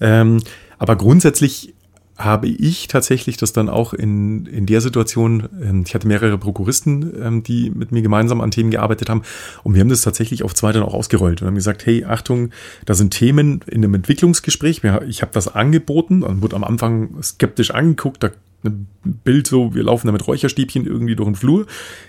Ähm, 0.00 0.40
aber 0.78 0.96
grundsätzlich 0.96 1.74
habe 2.18 2.48
ich 2.48 2.88
tatsächlich 2.88 3.36
das 3.36 3.52
dann 3.52 3.68
auch 3.68 3.92
in, 3.92 4.46
in 4.46 4.64
der 4.66 4.80
Situation, 4.80 5.48
ähm, 5.62 5.84
ich 5.86 5.94
hatte 5.94 6.08
mehrere 6.08 6.38
Prokuristen, 6.38 7.12
ähm, 7.22 7.42
die 7.42 7.70
mit 7.70 7.92
mir 7.92 8.02
gemeinsam 8.02 8.40
an 8.40 8.50
Themen 8.50 8.70
gearbeitet 8.70 9.10
haben 9.10 9.22
und 9.64 9.74
wir 9.74 9.80
haben 9.80 9.90
das 9.90 10.00
tatsächlich 10.00 10.42
auf 10.42 10.54
zwei 10.54 10.72
dann 10.72 10.82
auch 10.82 10.94
ausgerollt 10.94 11.42
und 11.42 11.48
haben 11.48 11.54
gesagt, 11.54 11.84
hey, 11.84 12.04
Achtung, 12.04 12.50
da 12.86 12.94
sind 12.94 13.10
Themen 13.10 13.60
in 13.66 13.84
einem 13.84 13.94
Entwicklungsgespräch, 13.94 14.82
ich 15.08 15.22
habe 15.22 15.32
das 15.34 15.54
angeboten 15.54 16.22
und 16.22 16.40
wurde 16.40 16.56
am 16.56 16.64
Anfang 16.64 17.22
skeptisch 17.22 17.70
angeguckt, 17.70 18.22
da 18.22 18.30
ein 18.66 18.86
Bild 19.24 19.46
so, 19.46 19.74
wir 19.74 19.82
laufen 19.82 20.06
da 20.06 20.12
mit 20.12 20.26
Räucherstäbchen 20.26 20.86
irgendwie 20.86 21.16
durch 21.16 21.28
den 21.28 21.36
Flur. 21.36 21.66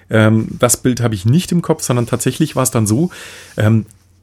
Ähm, 0.09 0.47
das 0.59 0.77
Bild 0.77 1.01
habe 1.01 1.15
ich 1.15 1.25
nicht 1.25 1.51
im 1.51 1.61
Kopf, 1.61 1.83
sondern 1.83 2.07
tatsächlich 2.07 2.55
war 2.55 2.63
es 2.63 2.71
dann 2.71 2.87
so, 2.87 3.09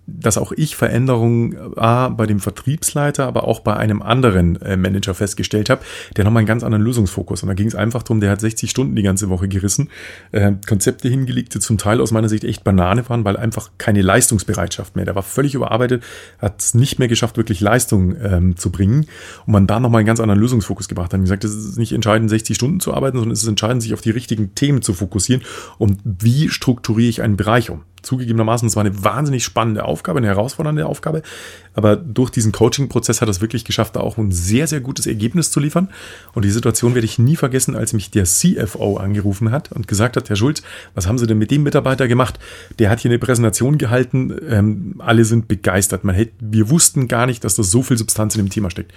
dass 0.06 0.36
auch 0.38 0.52
ich 0.52 0.76
Veränderungen 0.76 1.76
A, 1.76 2.08
bei 2.08 2.26
dem 2.26 2.40
Vertriebsleiter, 2.40 3.26
aber 3.26 3.48
auch 3.48 3.60
bei 3.60 3.76
einem 3.76 4.02
anderen 4.02 4.60
äh, 4.62 4.76
Manager 4.76 5.14
festgestellt 5.14 5.70
habe, 5.70 5.82
der 6.16 6.24
nochmal 6.24 6.40
einen 6.40 6.46
ganz 6.46 6.62
anderen 6.62 6.84
Lösungsfokus. 6.84 7.42
Und 7.42 7.48
da 7.48 7.54
ging 7.54 7.66
es 7.66 7.74
einfach 7.74 8.02
darum, 8.02 8.20
der 8.20 8.30
hat 8.30 8.40
60 8.40 8.70
Stunden 8.70 8.96
die 8.96 9.02
ganze 9.02 9.28
Woche 9.30 9.48
gerissen, 9.48 9.88
äh, 10.32 10.52
Konzepte 10.66 11.08
hingelegt, 11.08 11.54
die 11.54 11.60
zum 11.60 11.78
Teil 11.78 12.00
aus 12.00 12.10
meiner 12.10 12.28
Sicht 12.28 12.44
echt 12.44 12.64
Banane 12.64 13.08
waren, 13.08 13.24
weil 13.24 13.36
einfach 13.36 13.70
keine 13.78 14.02
Leistungsbereitschaft 14.02 14.96
mehr. 14.96 15.04
Der 15.04 15.14
war 15.14 15.22
völlig 15.22 15.54
überarbeitet, 15.54 16.04
hat 16.38 16.60
es 16.60 16.74
nicht 16.74 16.98
mehr 16.98 17.08
geschafft, 17.08 17.36
wirklich 17.36 17.60
Leistung 17.60 18.16
ähm, 18.22 18.56
zu 18.56 18.70
bringen. 18.70 19.06
Und 19.46 19.52
man 19.52 19.66
da 19.66 19.80
nochmal 19.80 20.00
einen 20.00 20.06
ganz 20.06 20.20
anderen 20.20 20.40
Lösungsfokus 20.40 20.88
gebracht 20.88 21.12
hat. 21.12 21.18
Und 21.18 21.24
gesagt, 21.24 21.44
es 21.44 21.54
ist 21.54 21.78
nicht 21.78 21.92
entscheidend, 21.92 22.28
60 22.28 22.56
Stunden 22.56 22.80
zu 22.80 22.92
arbeiten, 22.92 23.16
sondern 23.16 23.32
es 23.32 23.42
ist 23.42 23.48
entscheidend, 23.48 23.82
sich 23.82 23.94
auf 23.94 24.02
die 24.02 24.10
richtigen 24.10 24.54
Themen 24.54 24.82
zu 24.82 24.92
fokussieren 24.92 25.42
und 25.78 26.00
wie 26.04 26.48
strukturiere 26.48 27.08
ich 27.08 27.22
einen 27.22 27.36
Bereich 27.36 27.70
um. 27.70 27.82
Zugegebenermaßen, 28.04 28.68
es 28.68 28.76
war 28.76 28.84
eine 28.84 29.04
wahnsinnig 29.04 29.44
spannende 29.44 29.84
Aufgabe, 29.84 30.18
eine 30.18 30.28
herausfordernde 30.28 30.86
Aufgabe. 30.86 31.22
Aber 31.74 31.96
durch 31.96 32.30
diesen 32.30 32.52
Coaching-Prozess 32.52 33.20
hat 33.20 33.28
er 33.28 33.32
es 33.32 33.40
wirklich 33.40 33.64
geschafft, 33.64 33.96
da 33.96 34.00
auch 34.00 34.16
ein 34.16 34.30
sehr, 34.30 34.66
sehr 34.66 34.80
gutes 34.80 35.06
Ergebnis 35.06 35.50
zu 35.50 35.60
liefern. 35.60 35.88
Und 36.32 36.44
die 36.44 36.50
Situation 36.50 36.94
werde 36.94 37.06
ich 37.06 37.18
nie 37.18 37.36
vergessen, 37.36 37.74
als 37.76 37.92
mich 37.92 38.10
der 38.10 38.24
CFO 38.24 38.96
angerufen 38.96 39.50
hat 39.50 39.72
und 39.72 39.88
gesagt 39.88 40.16
hat, 40.16 40.28
Herr 40.28 40.36
Schulz, 40.36 40.62
was 40.94 41.06
haben 41.06 41.18
Sie 41.18 41.26
denn 41.26 41.38
mit 41.38 41.50
dem 41.50 41.62
Mitarbeiter 41.62 42.06
gemacht? 42.06 42.38
Der 42.78 42.90
hat 42.90 43.00
hier 43.00 43.10
eine 43.10 43.18
Präsentation 43.18 43.78
gehalten, 43.78 44.34
ähm, 44.48 44.94
alle 44.98 45.24
sind 45.24 45.48
begeistert. 45.48 46.04
Man 46.04 46.14
hätte, 46.14 46.32
wir 46.40 46.70
wussten 46.70 47.08
gar 47.08 47.26
nicht, 47.26 47.44
dass 47.44 47.56
da 47.56 47.62
so 47.62 47.82
viel 47.82 47.98
Substanz 47.98 48.36
in 48.36 48.44
dem 48.44 48.50
Thema 48.50 48.70
steckt. 48.70 48.92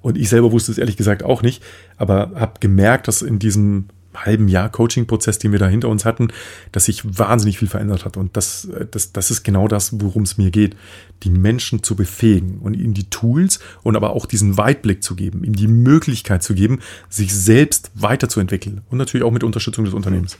Und 0.00 0.16
ich 0.16 0.28
selber 0.28 0.52
wusste 0.52 0.70
es 0.70 0.78
ehrlich 0.78 0.96
gesagt 0.96 1.24
auch 1.24 1.42
nicht, 1.42 1.62
aber 1.96 2.30
habe 2.36 2.60
gemerkt, 2.60 3.08
dass 3.08 3.22
in 3.22 3.38
diesem 3.38 3.86
halben 4.24 4.48
Jahr 4.48 4.68
Coaching-Prozess, 4.70 5.38
den 5.38 5.52
wir 5.52 5.58
da 5.58 5.68
hinter 5.68 5.88
uns 5.88 6.04
hatten, 6.04 6.28
dass 6.72 6.86
sich 6.86 7.02
wahnsinnig 7.18 7.58
viel 7.58 7.68
verändert 7.68 8.04
hat. 8.04 8.16
Und 8.16 8.36
das, 8.36 8.68
das, 8.90 9.12
das 9.12 9.30
ist 9.30 9.42
genau 9.42 9.68
das, 9.68 10.00
worum 10.00 10.22
es 10.22 10.38
mir 10.38 10.50
geht. 10.50 10.76
Die 11.22 11.30
Menschen 11.30 11.82
zu 11.82 11.96
befähigen 11.96 12.58
und 12.58 12.74
ihnen 12.74 12.94
die 12.94 13.08
Tools 13.10 13.60
und 13.82 13.96
aber 13.96 14.10
auch 14.10 14.26
diesen 14.26 14.56
Weitblick 14.58 15.02
zu 15.02 15.16
geben, 15.16 15.44
ihnen 15.44 15.54
die 15.54 15.68
Möglichkeit 15.68 16.42
zu 16.42 16.54
geben, 16.54 16.80
sich 17.08 17.34
selbst 17.34 17.90
weiterzuentwickeln. 17.94 18.82
Und 18.90 18.98
natürlich 18.98 19.24
auch 19.24 19.32
mit 19.32 19.44
Unterstützung 19.44 19.84
des 19.84 19.94
Unternehmens. 19.94 20.36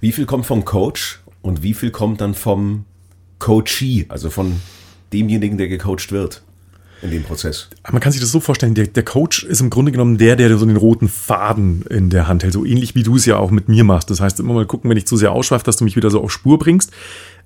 Wie 0.00 0.12
viel 0.12 0.26
kommt 0.26 0.46
vom 0.46 0.64
Coach 0.64 1.20
und 1.42 1.62
wie 1.62 1.74
viel 1.74 1.90
kommt 1.90 2.20
dann 2.20 2.34
vom 2.34 2.84
Coachee, 3.38 4.06
also 4.08 4.30
von 4.30 4.60
demjenigen, 5.12 5.58
der 5.58 5.68
gecoacht 5.68 6.12
wird? 6.12 6.42
In 7.02 7.10
dem 7.10 7.22
Prozess. 7.22 7.68
Man 7.90 8.00
kann 8.00 8.12
sich 8.12 8.20
das 8.20 8.32
so 8.32 8.40
vorstellen, 8.40 8.74
der, 8.74 8.86
der, 8.86 9.04
Coach 9.04 9.44
ist 9.44 9.60
im 9.60 9.70
Grunde 9.70 9.92
genommen 9.92 10.18
der, 10.18 10.36
der 10.36 10.56
so 10.56 10.64
den 10.64 10.76
roten 10.76 11.08
Faden 11.08 11.82
in 11.90 12.10
der 12.10 12.26
Hand 12.26 12.42
hält, 12.42 12.54
so 12.54 12.64
ähnlich 12.64 12.94
wie 12.94 13.02
du 13.02 13.16
es 13.16 13.26
ja 13.26 13.36
auch 13.36 13.50
mit 13.50 13.68
mir 13.68 13.84
machst. 13.84 14.10
Das 14.10 14.20
heißt, 14.20 14.40
immer 14.40 14.54
mal 14.54 14.66
gucken, 14.66 14.88
wenn 14.88 14.96
ich 14.96 15.06
zu 15.06 15.16
sehr 15.16 15.32
ausschweife, 15.32 15.64
dass 15.64 15.76
du 15.76 15.84
mich 15.84 15.96
wieder 15.96 16.10
so 16.10 16.22
auf 16.22 16.32
Spur 16.32 16.58
bringst. 16.58 16.92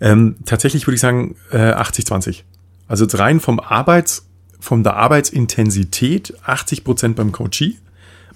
Ähm, 0.01 0.37
tatsächlich 0.45 0.87
würde 0.87 0.95
ich 0.95 1.01
sagen 1.01 1.37
äh, 1.51 1.57
80-20. 1.57 2.43
Also 2.87 3.05
jetzt 3.05 3.19
rein 3.19 3.41
vom 3.41 3.61
Arbeits, 3.61 4.27
von 4.61 4.83
der 4.83 4.97
Arbeitsintensität 4.97 6.35
80 6.45 6.85
Prozent 6.85 7.17
beim 7.17 7.33
Coachee 7.33 7.77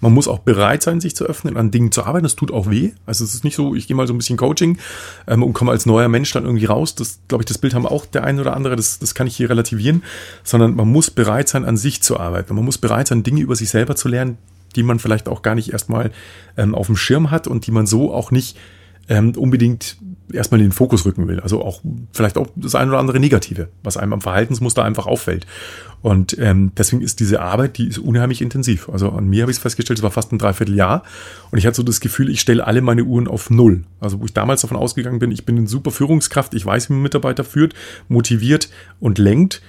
man 0.04 0.12
muss 0.12 0.28
auch 0.28 0.40
bereit 0.40 0.82
sein, 0.82 1.00
sich 1.00 1.16
zu 1.16 1.25
öffnen, 1.25 1.56
an 1.56 1.70
Dingen 1.70 1.90
zu 1.90 2.04
arbeiten. 2.04 2.25
Das 2.25 2.37
tut 2.37 2.52
auch 2.52 2.68
weh. 2.68 2.92
Also 3.06 3.25
es 3.25 3.34
ist 3.34 3.42
nicht 3.42 3.56
so, 3.56 3.75
ich 3.75 3.87
gehe 3.87 3.96
mal 3.96 4.06
so 4.06 4.12
ein 4.12 4.18
bisschen 4.18 4.37
Coaching 4.37 4.76
ähm, 5.26 5.42
und 5.42 5.54
komme 5.54 5.70
als 5.70 5.87
neuer 5.87 6.08
Mensch 6.08 6.30
dann 6.30 6.44
irgendwie 6.44 6.66
raus. 6.66 6.94
Das, 6.94 7.20
glaube 7.26 7.40
ich, 7.40 7.46
das 7.46 7.56
Bild 7.56 7.73
haben 7.73 7.87
auch 7.87 8.04
der 8.04 8.23
eine 8.23 8.42
oder 8.42 8.54
andere. 8.54 8.76
Das, 8.76 8.99
das 8.99 9.14
kann 9.14 9.26
ich 9.26 9.34
hier 9.34 9.49
relativieren. 9.49 10.02
Sondern 10.42 10.75
man 10.75 10.88
muss 10.88 11.11
bereit 11.11 11.49
sein, 11.49 11.64
an 11.64 11.78
sich 11.78 12.02
zu 12.02 12.20
arbeiten. 12.20 12.54
Man 12.54 12.66
muss 12.66 12.76
bereit 12.76 13.08
sein, 13.08 13.23
Dinge 13.23 13.40
über 13.40 13.56
sich 13.56 13.70
selber 13.70 13.96
zu 13.96 14.08
lernen, 14.08 14.37
die 14.76 14.82
man 14.82 14.99
vielleicht 14.99 15.26
auch 15.26 15.40
gar 15.40 15.54
nicht 15.54 15.73
erstmal 15.73 16.11
ähm, 16.58 16.75
auf 16.75 16.88
dem 16.88 16.96
Schirm 16.96 17.30
hat 17.30 17.46
und 17.46 17.66
die 17.66 17.70
man 17.70 17.87
so 17.87 18.12
auch 18.12 18.30
nicht 18.30 18.58
ähm, 19.08 19.32
unbedingt 19.34 19.96
erstmal 20.33 20.61
in 20.61 20.66
den 20.66 20.73
Fokus 20.73 21.04
rücken 21.04 21.28
will. 21.28 21.40
Also 21.40 21.62
auch 21.62 21.81
vielleicht 22.12 22.38
auch 22.38 22.49
das 22.57 22.75
ein 22.75 22.88
oder 22.88 22.99
andere 22.99 23.21
Negative, 23.21 23.69
was 23.83 23.97
einem 23.97 24.12
am 24.12 24.21
Verhaltensmuster 24.21 24.85
einfach 24.85 25.07
auffällt. 25.07 25.47
Und 26.02 26.37
ähm, 26.38 26.73
deswegen 26.76 27.02
ist 27.02 27.21
diese 27.21 27.40
Arbeit, 27.40 27.78
die 27.78 27.88
ist 27.88 27.99
unheimlich 27.99 28.43
intensiv. 28.43 28.88
Also 28.88 29.11
an 29.11 29.28
mir 29.28 29.43
habe 29.43 29.50
ich 29.50 29.57
es 29.57 29.62
festgestellt, 29.62 29.99
es 29.99 30.02
war 30.02 30.11
fast 30.11 30.33
ein 30.33 30.38
Dreivierteljahr. 30.38 31.02
Und 31.50 31.59
ich 31.59 31.66
hatte 31.66 31.76
so 31.76 31.83
das 31.83 32.00
Gefühl, 32.00 32.28
ich 32.28 32.40
stelle 32.40 32.66
alle 32.66 32.83
meine 32.83 33.04
Uhren 33.04 33.28
auf 33.28 33.50
Null. 33.50 33.85
Also 34.00 34.21
wo 34.21 34.25
ich 34.25 34.35
damals 34.35 34.62
davon 34.62 34.76
ausgegangen 34.76 35.19
bin, 35.19 35.31
ich 35.31 35.45
bin 35.45 35.57
eine 35.57 35.66
super 35.66 35.90
Führungskraft, 35.90 36.54
ich 36.54 36.64
weiß, 36.64 36.88
wie 36.88 36.95
man 36.95 37.02
Mitarbeiter 37.02 37.45
führt, 37.45 37.75
motiviert 38.09 38.71
und 39.00 39.19
lenkt. 39.19 39.62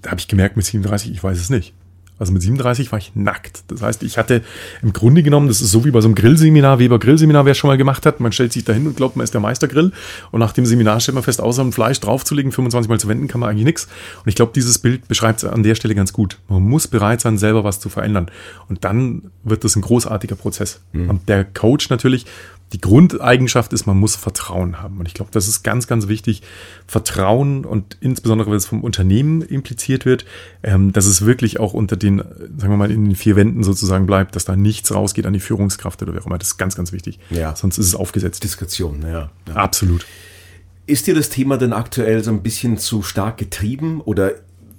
Da 0.00 0.10
habe 0.10 0.20
ich 0.20 0.28
gemerkt 0.28 0.56
mit 0.56 0.64
37, 0.64 1.10
ich 1.10 1.22
weiß 1.22 1.38
es 1.38 1.50
nicht. 1.50 1.74
Also 2.22 2.32
mit 2.32 2.42
37 2.42 2.92
war 2.92 3.00
ich 3.00 3.16
nackt. 3.16 3.64
Das 3.66 3.82
heißt, 3.82 4.04
ich 4.04 4.16
hatte 4.16 4.42
im 4.80 4.92
Grunde 4.92 5.24
genommen, 5.24 5.48
das 5.48 5.60
ist 5.60 5.72
so 5.72 5.84
wie 5.84 5.90
bei 5.90 6.00
so 6.00 6.06
einem 6.06 6.14
Grillseminar, 6.14 6.78
Weber 6.78 7.00
Grillseminar, 7.00 7.46
wer 7.46 7.50
es 7.50 7.58
schon 7.58 7.66
mal 7.66 7.76
gemacht 7.76 8.06
hat, 8.06 8.20
man 8.20 8.30
stellt 8.30 8.52
sich 8.52 8.62
dahin 8.62 8.86
und 8.86 8.96
glaubt, 8.96 9.16
man 9.16 9.24
ist 9.24 9.34
der 9.34 9.40
Meistergrill. 9.40 9.90
Und 10.30 10.38
nach 10.38 10.52
dem 10.52 10.64
Seminar 10.64 11.00
stellt 11.00 11.16
man 11.16 11.24
fest, 11.24 11.40
außer 11.40 11.62
ein 11.64 11.72
Fleisch 11.72 11.98
draufzulegen, 11.98 12.52
25 12.52 12.88
Mal 12.88 13.00
zu 13.00 13.08
wenden, 13.08 13.26
kann 13.26 13.40
man 13.40 13.50
eigentlich 13.50 13.64
nichts. 13.64 13.88
Und 14.24 14.28
ich 14.28 14.36
glaube, 14.36 14.52
dieses 14.54 14.78
Bild 14.78 15.08
beschreibt 15.08 15.42
es 15.42 15.44
an 15.50 15.64
der 15.64 15.74
Stelle 15.74 15.96
ganz 15.96 16.12
gut. 16.12 16.38
Man 16.48 16.62
muss 16.62 16.86
bereit 16.86 17.20
sein, 17.20 17.38
selber 17.38 17.64
was 17.64 17.80
zu 17.80 17.88
verändern. 17.88 18.30
Und 18.68 18.84
dann 18.84 19.32
wird 19.42 19.64
das 19.64 19.74
ein 19.74 19.82
großartiger 19.82 20.36
Prozess. 20.36 20.80
Mhm. 20.92 21.10
Und 21.10 21.28
der 21.28 21.44
Coach 21.44 21.90
natürlich 21.90 22.24
die 22.72 22.80
Grundeigenschaft 22.80 23.72
ist, 23.72 23.86
man 23.86 23.98
muss 23.98 24.16
Vertrauen 24.16 24.80
haben. 24.80 24.98
Und 24.98 25.06
ich 25.06 25.14
glaube, 25.14 25.30
das 25.32 25.46
ist 25.46 25.62
ganz, 25.62 25.86
ganz 25.86 26.08
wichtig. 26.08 26.42
Vertrauen 26.86 27.64
und 27.64 27.98
insbesondere, 28.00 28.50
wenn 28.50 28.56
es 28.56 28.66
vom 28.66 28.82
Unternehmen 28.82 29.42
impliziert 29.42 30.06
wird, 30.06 30.24
ähm, 30.62 30.92
dass 30.92 31.06
es 31.06 31.24
wirklich 31.24 31.60
auch 31.60 31.74
unter 31.74 31.96
den, 31.96 32.18
sagen 32.18 32.72
wir 32.72 32.76
mal, 32.76 32.90
in 32.90 33.04
den 33.04 33.14
vier 33.14 33.36
Wänden 33.36 33.62
sozusagen 33.62 34.06
bleibt, 34.06 34.36
dass 34.36 34.44
da 34.44 34.56
nichts 34.56 34.94
rausgeht 34.94 35.26
an 35.26 35.34
die 35.34 35.40
Führungskraft 35.40 36.02
oder 36.02 36.14
wer 36.14 36.22
auch 36.22 36.26
immer. 36.26 36.38
Das 36.38 36.48
ist 36.48 36.56
ganz, 36.56 36.74
ganz 36.74 36.92
wichtig. 36.92 37.18
Ja. 37.30 37.54
Sonst 37.54 37.78
ist 37.78 37.86
es 37.86 37.94
aufgesetzt. 37.94 38.42
Diskretion, 38.42 39.02
ja. 39.02 39.30
ja. 39.48 39.54
Absolut. 39.54 40.06
Ist 40.86 41.06
dir 41.06 41.14
das 41.14 41.28
Thema 41.28 41.58
denn 41.58 41.72
aktuell 41.72 42.24
so 42.24 42.30
ein 42.30 42.42
bisschen 42.42 42.78
zu 42.78 43.02
stark 43.02 43.36
getrieben 43.36 44.00
oder 44.00 44.32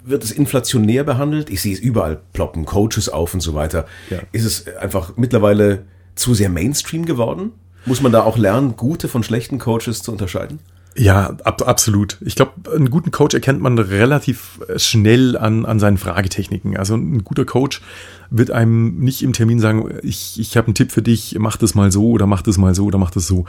wird 0.04 0.24
es 0.24 0.32
inflationär 0.32 1.04
behandelt? 1.04 1.50
Ich 1.50 1.62
sehe 1.62 1.74
es 1.74 1.80
überall 1.80 2.22
ploppen, 2.34 2.66
Coaches 2.66 3.08
auf 3.08 3.34
und 3.34 3.40
so 3.40 3.54
weiter. 3.54 3.86
Ja. 4.10 4.20
Ist 4.32 4.46
es 4.46 4.68
einfach 4.78 5.16
mittlerweile 5.16 5.86
zu 6.16 6.34
sehr 6.34 6.50
Mainstream 6.50 7.06
geworden? 7.06 7.52
Muss 7.86 8.02
man 8.02 8.12
da 8.12 8.24
auch 8.24 8.38
lernen, 8.38 8.76
gute 8.78 9.08
von 9.08 9.24
schlechten 9.24 9.60
Coaches 9.60 10.02
zu 10.02 10.12
unterscheiden? 10.12 10.60
Ja, 10.96 11.36
ab, 11.44 11.68
absolut. 11.68 12.18
Ich 12.22 12.36
glaube, 12.36 12.72
einen 12.72 12.92
guten 12.92 13.12
Coach 13.12 13.34
erkennt 13.34 13.62
man 13.62 13.80
relativ 13.80 14.60
schnell 14.78 15.36
an, 15.36 15.66
an 15.66 15.80
seinen 15.80 15.98
Fragetechniken. 15.98 16.78
Also 16.78 16.96
ein 16.96 17.24
guter 17.24 17.46
Coach 17.46 17.82
wird 18.30 18.52
einem 18.52 19.00
nicht 19.00 19.24
im 19.24 19.34
Termin 19.34 19.60
sagen, 19.60 19.90
ich, 20.02 20.40
ich 20.40 20.58
habe 20.58 20.68
einen 20.68 20.76
Tipp 20.76 20.92
für 20.92 21.02
dich, 21.02 21.36
mach 21.40 21.58
das 21.58 21.76
mal 21.76 21.92
so 21.92 22.10
oder 22.10 22.26
mach 22.26 22.42
das 22.42 22.58
mal 22.58 22.74
so 22.76 22.86
oder 22.86 22.98
mach 22.98 23.12
das 23.12 23.28
so. 23.28 23.46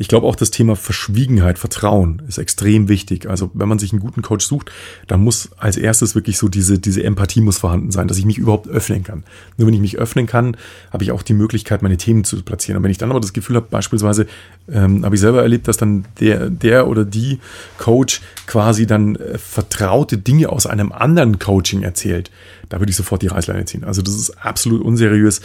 Ich 0.00 0.06
glaube 0.06 0.28
auch 0.28 0.36
das 0.36 0.52
Thema 0.52 0.76
Verschwiegenheit, 0.76 1.58
Vertrauen 1.58 2.22
ist 2.28 2.38
extrem 2.38 2.88
wichtig. 2.88 3.28
Also 3.28 3.50
wenn 3.54 3.68
man 3.68 3.80
sich 3.80 3.92
einen 3.92 4.00
guten 4.00 4.22
Coach 4.22 4.46
sucht, 4.46 4.70
dann 5.08 5.20
muss 5.20 5.50
als 5.58 5.76
erstes 5.76 6.14
wirklich 6.14 6.38
so 6.38 6.48
diese, 6.48 6.78
diese 6.78 7.02
Empathie 7.02 7.40
muss 7.40 7.58
vorhanden 7.58 7.90
sein, 7.90 8.06
dass 8.06 8.16
ich 8.16 8.24
mich 8.24 8.38
überhaupt 8.38 8.68
öffnen 8.68 9.02
kann. 9.02 9.24
Nur 9.56 9.66
wenn 9.66 9.74
ich 9.74 9.80
mich 9.80 9.98
öffnen 9.98 10.26
kann, 10.26 10.56
habe 10.92 11.02
ich 11.02 11.10
auch 11.10 11.22
die 11.22 11.34
Möglichkeit, 11.34 11.82
meine 11.82 11.96
Themen 11.96 12.22
zu 12.22 12.40
platzieren. 12.42 12.76
Und 12.76 12.84
wenn 12.84 12.92
ich 12.92 12.98
dann 12.98 13.10
aber 13.10 13.20
das 13.20 13.32
Gefühl 13.32 13.56
habe, 13.56 13.66
beispielsweise 13.70 14.26
ähm, 14.70 15.04
habe 15.04 15.16
ich 15.16 15.20
selber 15.20 15.42
erlebt, 15.42 15.66
dass 15.66 15.78
dann 15.78 16.04
der, 16.20 16.48
der 16.48 16.86
oder 16.86 17.04
die 17.04 17.40
Coach 17.78 18.20
quasi 18.46 18.86
dann 18.86 19.16
äh, 19.16 19.36
vertraute 19.36 20.16
Dinge 20.16 20.50
aus 20.50 20.66
einem 20.66 20.92
anderen 20.92 21.40
Coaching 21.40 21.82
erzählt, 21.82 22.30
da 22.68 22.80
würde 22.80 22.90
ich 22.90 22.96
sofort 22.96 23.22
die 23.22 23.28
Reißleine 23.28 23.64
ziehen. 23.64 23.84
Also 23.84 24.02
das 24.02 24.14
ist 24.14 24.30
absolut 24.44 24.82
unseriös. 24.82 25.40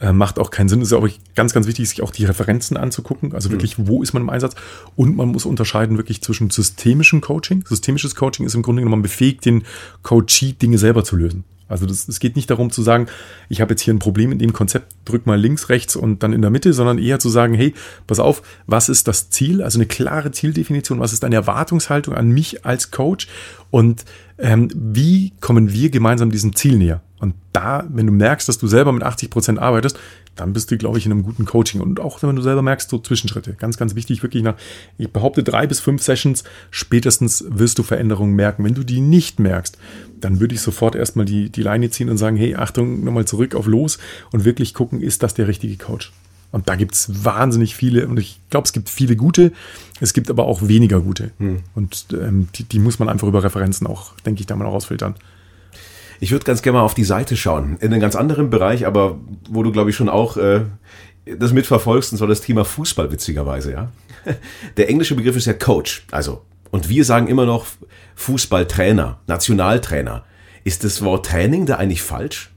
Äh, 0.00 0.12
macht 0.12 0.40
auch 0.40 0.50
keinen 0.50 0.68
Sinn. 0.68 0.80
Es 0.80 0.88
ist 0.88 0.92
auch 0.92 1.08
ganz, 1.36 1.54
ganz 1.54 1.68
wichtig, 1.68 1.88
sich 1.88 2.02
auch 2.02 2.10
die 2.10 2.24
Referenzen 2.24 2.76
anzugucken. 2.76 3.32
Also 3.32 3.50
wirklich, 3.50 3.78
mhm. 3.78 3.86
wo 3.86 4.02
ist 4.02 4.12
man 4.12 4.22
im 4.22 4.30
Einsatz? 4.30 4.54
Und 4.96 5.16
man 5.16 5.28
muss 5.28 5.46
unterscheiden 5.46 5.96
wirklich 5.96 6.20
zwischen 6.20 6.50
systemischem 6.50 7.20
Coaching. 7.20 7.64
Systemisches 7.66 8.16
Coaching 8.16 8.44
ist 8.44 8.54
im 8.54 8.62
Grunde 8.62 8.82
genommen, 8.82 9.00
man 9.00 9.02
befähigt 9.02 9.44
den 9.44 9.62
Coachee, 10.02 10.52
Dinge 10.52 10.78
selber 10.78 11.04
zu 11.04 11.16
lösen. 11.16 11.44
Also 11.68 11.86
das, 11.86 12.08
es 12.08 12.20
geht 12.20 12.36
nicht 12.36 12.50
darum 12.50 12.70
zu 12.70 12.82
sagen, 12.82 13.06
ich 13.48 13.60
habe 13.60 13.72
jetzt 13.72 13.80
hier 13.80 13.94
ein 13.94 13.98
Problem 13.98 14.32
in 14.32 14.38
dem 14.38 14.52
Konzept, 14.52 14.94
drück 15.04 15.26
mal 15.26 15.40
links, 15.40 15.68
rechts 15.68 15.96
und 15.96 16.22
dann 16.22 16.32
in 16.32 16.42
der 16.42 16.50
Mitte, 16.50 16.72
sondern 16.72 16.98
eher 16.98 17.18
zu 17.18 17.28
sagen, 17.28 17.54
hey, 17.54 17.74
pass 18.06 18.20
auf, 18.20 18.42
was 18.66 18.88
ist 18.88 19.08
das 19.08 19.30
Ziel? 19.30 19.62
Also 19.62 19.78
eine 19.78 19.86
klare 19.86 20.30
Zieldefinition, 20.30 21.00
was 21.00 21.12
ist 21.12 21.22
deine 21.22 21.36
Erwartungshaltung 21.36 22.14
an 22.14 22.30
mich 22.30 22.64
als 22.64 22.90
Coach 22.90 23.28
und 23.70 24.04
ähm, 24.38 24.68
wie 24.74 25.32
kommen 25.40 25.72
wir 25.72 25.90
gemeinsam 25.90 26.30
diesem 26.30 26.54
Ziel 26.54 26.76
näher? 26.76 27.02
Und 27.20 27.34
da, 27.52 27.84
wenn 27.88 28.06
du 28.06 28.12
merkst, 28.12 28.48
dass 28.48 28.58
du 28.58 28.66
selber 28.66 28.92
mit 28.92 29.02
80 29.02 29.30
Prozent 29.30 29.58
arbeitest, 29.58 29.98
dann 30.36 30.52
bist 30.52 30.70
du, 30.70 30.78
glaube 30.78 30.98
ich, 30.98 31.06
in 31.06 31.12
einem 31.12 31.22
guten 31.22 31.44
Coaching. 31.44 31.80
Und 31.80 32.00
auch 32.00 32.22
wenn 32.22 32.36
du 32.36 32.42
selber 32.42 32.62
merkst, 32.62 32.90
so 32.90 32.98
Zwischenschritte. 32.98 33.54
Ganz, 33.54 33.76
ganz 33.76 33.94
wichtig, 33.94 34.22
wirklich 34.22 34.42
nach, 34.42 34.56
ich 34.98 35.10
behaupte, 35.10 35.42
drei 35.42 35.66
bis 35.66 35.80
fünf 35.80 36.02
Sessions, 36.02 36.44
spätestens 36.70 37.44
wirst 37.48 37.78
du 37.78 37.82
Veränderungen 37.82 38.34
merken. 38.34 38.64
Wenn 38.64 38.74
du 38.74 38.84
die 38.84 39.00
nicht 39.00 39.38
merkst, 39.38 39.78
dann 40.20 40.40
würde 40.40 40.54
ich 40.54 40.60
sofort 40.60 40.94
erstmal 40.94 41.26
die, 41.26 41.50
die 41.50 41.62
Leine 41.62 41.90
ziehen 41.90 42.08
und 42.08 42.18
sagen, 42.18 42.36
hey, 42.36 42.54
Achtung, 42.56 43.04
nochmal 43.04 43.26
zurück 43.26 43.54
auf 43.54 43.66
los 43.66 43.98
und 44.32 44.44
wirklich 44.44 44.74
gucken, 44.74 45.00
ist 45.00 45.22
das 45.22 45.34
der 45.34 45.48
richtige 45.48 45.76
Coach? 45.76 46.12
Und 46.54 46.68
da 46.68 46.76
gibt 46.76 46.94
es 46.94 47.24
wahnsinnig 47.24 47.74
viele, 47.74 48.06
und 48.06 48.16
ich 48.16 48.38
glaube, 48.48 48.64
es 48.64 48.72
gibt 48.72 48.88
viele 48.88 49.16
gute, 49.16 49.50
es 50.00 50.14
gibt 50.14 50.30
aber 50.30 50.44
auch 50.44 50.68
weniger 50.68 51.00
gute. 51.00 51.32
Hm. 51.38 51.62
Und 51.74 52.06
ähm, 52.12 52.46
die, 52.54 52.62
die, 52.62 52.78
muss 52.78 53.00
man 53.00 53.08
einfach 53.08 53.26
über 53.26 53.42
Referenzen 53.42 53.88
auch, 53.88 54.12
denke 54.20 54.40
ich, 54.40 54.46
da 54.46 54.54
mal 54.54 54.66
rausfiltern. 54.66 55.16
Ich 56.24 56.32
würde 56.32 56.46
ganz 56.46 56.62
gerne 56.62 56.78
mal 56.78 56.84
auf 56.84 56.94
die 56.94 57.04
Seite 57.04 57.36
schauen, 57.36 57.76
in 57.80 57.92
einem 57.92 58.00
ganz 58.00 58.16
anderen 58.16 58.48
Bereich, 58.48 58.86
aber 58.86 59.18
wo 59.50 59.62
du, 59.62 59.72
glaube 59.72 59.90
ich, 59.90 59.96
schon 59.96 60.08
auch 60.08 60.38
äh, 60.38 60.62
das 61.26 61.52
mitverfolgst, 61.52 62.12
und 62.12 62.16
zwar 62.16 62.28
das 62.28 62.40
Thema 62.40 62.64
Fußball, 62.64 63.12
witzigerweise, 63.12 63.72
ja. 63.72 63.92
Der 64.78 64.88
englische 64.88 65.16
Begriff 65.16 65.36
ist 65.36 65.44
ja 65.44 65.52
Coach, 65.52 66.06
also. 66.10 66.40
Und 66.70 66.88
wir 66.88 67.04
sagen 67.04 67.26
immer 67.26 67.44
noch 67.44 67.66
Fußballtrainer, 68.14 69.18
Nationaltrainer. 69.26 70.24
Ist 70.64 70.82
das 70.82 71.04
Wort 71.04 71.26
Training 71.26 71.66
da 71.66 71.74
eigentlich 71.74 72.00
falsch? 72.00 72.50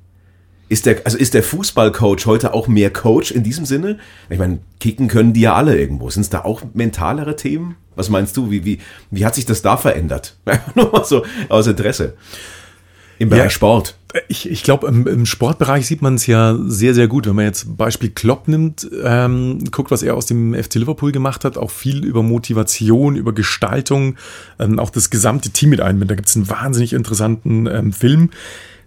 Ist 0.69 0.85
der, 0.85 1.01
also 1.03 1.17
ist 1.17 1.33
der 1.33 1.43
Fußballcoach 1.43 2.25
heute 2.25 2.53
auch 2.53 2.69
mehr 2.69 2.93
Coach 2.93 3.31
in 3.31 3.43
diesem 3.43 3.65
Sinne? 3.65 3.99
Ich 4.29 4.39
meine, 4.39 4.59
kicken 4.79 5.09
können 5.09 5.33
die 5.33 5.41
ja 5.41 5.55
alle 5.55 5.77
irgendwo. 5.77 6.09
Sind 6.09 6.21
es 6.21 6.29
da 6.29 6.45
auch 6.45 6.61
mentalere 6.73 7.35
Themen? 7.35 7.75
Was 7.97 8.07
meinst 8.07 8.37
du? 8.37 8.49
Wie, 8.49 8.63
wie, 8.63 8.79
wie 9.11 9.25
hat 9.25 9.35
sich 9.35 9.45
das 9.45 9.61
da 9.61 9.75
verändert? 9.75 10.37
Nur 10.75 10.89
mal 10.89 11.03
so 11.03 11.25
aus 11.49 11.67
Interesse. 11.67 12.15
Im 13.19 13.29
Bereich 13.29 13.43
ja, 13.43 13.49
Sport. 13.49 13.95
Ich, 14.27 14.49
ich 14.49 14.63
glaube, 14.63 14.87
im, 14.87 15.05
im 15.07 15.25
Sportbereich 15.25 15.85
sieht 15.85 16.01
man 16.01 16.15
es 16.15 16.27
ja 16.27 16.57
sehr, 16.65 16.93
sehr 16.93 17.07
gut. 17.07 17.27
Wenn 17.27 17.35
man 17.35 17.45
jetzt 17.45 17.77
Beispiel 17.77 18.09
Klopp 18.09 18.47
nimmt, 18.47 18.89
ähm, 19.03 19.59
guckt, 19.71 19.91
was 19.91 20.03
er 20.03 20.15
aus 20.15 20.25
dem 20.25 20.53
FC 20.53 20.75
Liverpool 20.75 21.11
gemacht 21.11 21.43
hat, 21.45 21.57
auch 21.57 21.71
viel 21.71 22.05
über 22.05 22.23
Motivation, 22.23 23.15
über 23.15 23.33
Gestaltung, 23.33 24.15
ähm, 24.59 24.79
auch 24.79 24.89
das 24.89 25.09
gesamte 25.09 25.49
Team 25.49 25.69
mit 25.69 25.81
einbindet. 25.81 26.11
Da 26.11 26.15
gibt 26.15 26.29
es 26.29 26.35
einen 26.35 26.49
wahnsinnig 26.49 26.93
interessanten 26.93 27.67
ähm, 27.67 27.91
Film 27.91 28.29